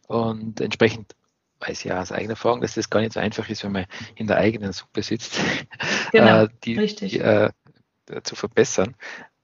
und 0.07 0.59
entsprechend 0.61 1.15
weiß 1.59 1.79
ich 1.79 1.85
ja 1.85 2.01
aus 2.01 2.11
eigener 2.11 2.31
Erfahrung, 2.31 2.61
dass 2.61 2.75
das 2.75 2.89
gar 2.89 3.01
nicht 3.01 3.13
so 3.13 3.19
einfach 3.19 3.47
ist, 3.49 3.63
wenn 3.63 3.73
man 3.73 3.85
in 4.15 4.27
der 4.27 4.37
eigenen 4.37 4.71
Suppe 4.71 5.03
sitzt, 5.03 5.39
genau, 6.11 6.43
äh, 6.43 6.49
die, 6.63 6.95
die 6.95 7.19
äh, 7.19 7.51
zu 8.23 8.35
verbessern. 8.35 8.95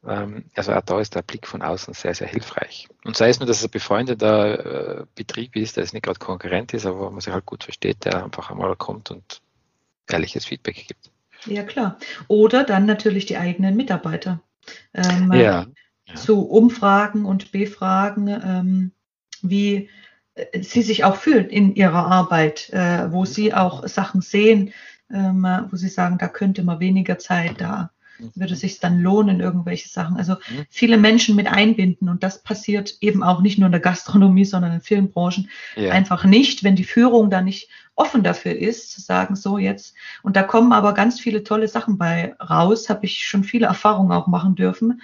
Ähm, 0.08 0.46
also 0.56 0.74
auch 0.74 0.82
da 0.82 1.00
ist 1.00 1.16
der 1.16 1.24
Blick 1.24 1.48
von 1.48 1.62
außen 1.62 1.94
sehr, 1.94 2.16
sehr 2.16 2.28
hilfreich. 2.28 2.88
Und 3.04 3.18
sei 3.18 3.30
es 3.30 3.40
nur, 3.40 3.48
dass 3.48 3.58
es 3.58 3.66
ein 3.66 3.72
befreundeter 3.72 5.02
äh, 5.02 5.06
Betrieb 5.16 5.56
ist, 5.56 5.78
der 5.78 5.84
es 5.84 5.94
nicht 5.94 6.04
gerade 6.04 6.20
Konkurrent 6.20 6.74
ist, 6.74 6.86
aber 6.86 7.00
wo 7.00 7.10
man 7.10 7.22
sich 7.22 7.34
halt 7.34 7.46
gut 7.46 7.64
versteht, 7.64 8.06
der 8.06 8.24
einfach 8.24 8.50
einmal 8.50 8.76
kommt 8.76 9.12
und 9.12 9.42
ehrliches 10.08 10.46
Feedback 10.46 10.86
gibt. 10.88 11.12
Ja, 11.46 11.64
klar. 11.64 11.98
Oder 12.28 12.64
dann 12.64 12.86
natürlich 12.86 13.26
die 13.26 13.38
eigenen 13.38 13.76
Mitarbeiter. 13.76 14.42
Ähm, 14.94 15.32
ja. 15.34 15.66
Zu 16.16 16.48
Umfragen 16.48 17.26
und 17.26 17.52
Befragen, 17.52 18.28
ähm, 18.28 18.92
wie 19.42 19.90
äh, 20.36 20.62
sie 20.62 20.82
sich 20.82 21.04
auch 21.04 21.16
fühlen 21.16 21.50
in 21.50 21.76
ihrer 21.76 22.08
Arbeit, 22.08 22.70
äh, 22.72 23.12
wo 23.12 23.26
sie 23.26 23.54
auch 23.54 23.88
Sachen 23.88 24.22
sehen, 24.22 24.72
ähm, 25.12 25.48
wo 25.70 25.76
sie 25.76 25.90
sagen, 25.90 26.18
da 26.18 26.28
könnte 26.28 26.64
man 26.64 26.80
weniger 26.80 27.20
Zeit 27.20 27.62
da 27.62 27.92
würde 28.36 28.56
sich 28.56 28.80
dann 28.80 29.02
lohnen, 29.02 29.40
irgendwelche 29.40 29.90
Sachen. 29.90 30.18
Also 30.18 30.34
mhm. 30.34 30.66
viele 30.70 30.98
Menschen 30.98 31.36
mit 31.36 31.48
einbinden 31.48 32.10
und 32.10 32.24
das 32.24 32.42
passiert 32.42 32.98
eben 33.02 33.24
auch 33.24 33.42
nicht 33.42 33.58
nur 33.58 33.68
in 33.68 33.72
der 33.72 33.82
Gastronomie, 33.82 34.46
sondern 34.46 34.74
in 34.74 34.82
vielen 34.82 35.12
Branchen 35.12 35.50
ja. 35.76 35.92
einfach 35.92 36.24
nicht, 36.26 36.64
wenn 36.64 36.76
die 36.76 36.84
Führung 36.84 37.30
da 37.30 37.42
nicht 37.42 37.70
offen 37.96 38.24
dafür 38.24 38.56
ist, 38.56 38.92
zu 38.92 39.02
sagen, 39.02 39.36
so 39.36 39.58
jetzt. 39.58 39.96
Und 40.24 40.36
da 40.36 40.44
kommen 40.44 40.74
aber 40.74 40.94
ganz 40.94 41.20
viele 41.20 41.44
tolle 41.44 41.68
Sachen 41.68 41.98
bei 41.98 42.34
raus, 42.36 42.90
habe 42.90 43.06
ich 43.06 43.26
schon 43.26 43.44
viele 43.44 43.68
Erfahrungen 43.68 44.12
auch 44.12 44.28
machen 44.28 44.56
dürfen. 44.56 45.02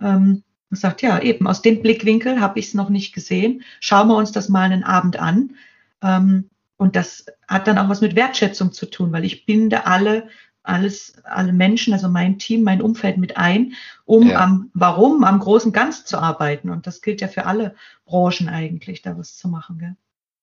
Ähm, 0.00 0.42
und 0.70 0.76
sagt, 0.76 1.02
ja, 1.02 1.20
eben, 1.20 1.48
aus 1.48 1.62
dem 1.62 1.82
Blickwinkel 1.82 2.40
habe 2.40 2.60
ich 2.60 2.68
es 2.68 2.74
noch 2.74 2.90
nicht 2.90 3.12
gesehen. 3.12 3.64
Schauen 3.80 4.06
wir 4.06 4.16
uns 4.16 4.30
das 4.30 4.48
mal 4.48 4.62
einen 4.62 4.84
Abend 4.84 5.18
an. 5.18 5.56
Ähm, 6.00 6.48
und 6.76 6.96
das 6.96 7.26
hat 7.48 7.66
dann 7.66 7.76
auch 7.76 7.88
was 7.88 8.00
mit 8.00 8.14
Wertschätzung 8.14 8.72
zu 8.72 8.86
tun, 8.86 9.12
weil 9.12 9.24
ich 9.24 9.44
binde 9.44 9.86
alle 9.86 10.28
alles, 10.62 11.14
alle 11.24 11.52
Menschen, 11.52 11.92
also 11.92 12.08
mein 12.08 12.38
Team, 12.38 12.62
mein 12.62 12.82
Umfeld 12.82 13.16
mit 13.16 13.36
ein, 13.36 13.74
um 14.04 14.28
ja. 14.28 14.40
am 14.40 14.70
Warum, 14.74 15.24
am 15.24 15.38
großen 15.38 15.72
Ganz 15.72 16.04
zu 16.04 16.18
arbeiten. 16.18 16.70
Und 16.70 16.86
das 16.86 17.02
gilt 17.02 17.20
ja 17.20 17.28
für 17.28 17.46
alle 17.46 17.74
Branchen 18.04 18.48
eigentlich, 18.48 19.02
da 19.02 19.16
was 19.16 19.36
zu 19.36 19.48
machen. 19.48 19.78
Gell? 19.78 19.96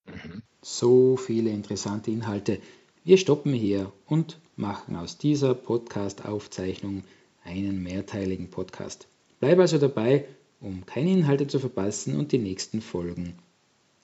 Mhm. 0.08 0.42
So 0.62 1.18
viele 1.18 1.50
interessante 1.52 2.12
Inhalte. 2.12 2.60
Wir 3.04 3.18
stoppen 3.18 3.54
hier 3.54 3.92
und 4.06 4.40
machen 4.56 4.96
aus 4.96 5.18
dieser 5.18 5.54
Podcast-Aufzeichnung 5.54 7.04
einen 7.46 7.82
mehrteiligen 7.84 8.50
Podcast. 8.50 9.08
Bleib 9.40 9.60
also 9.60 9.78
dabei, 9.78 10.26
um 10.60 10.86
keine 10.86 11.12
Inhalte 11.12 11.48
zu 11.48 11.60
verpassen 11.60 12.18
und 12.18 12.32
die 12.32 12.40
nächsten 12.40 12.82
Folgen 12.82 13.36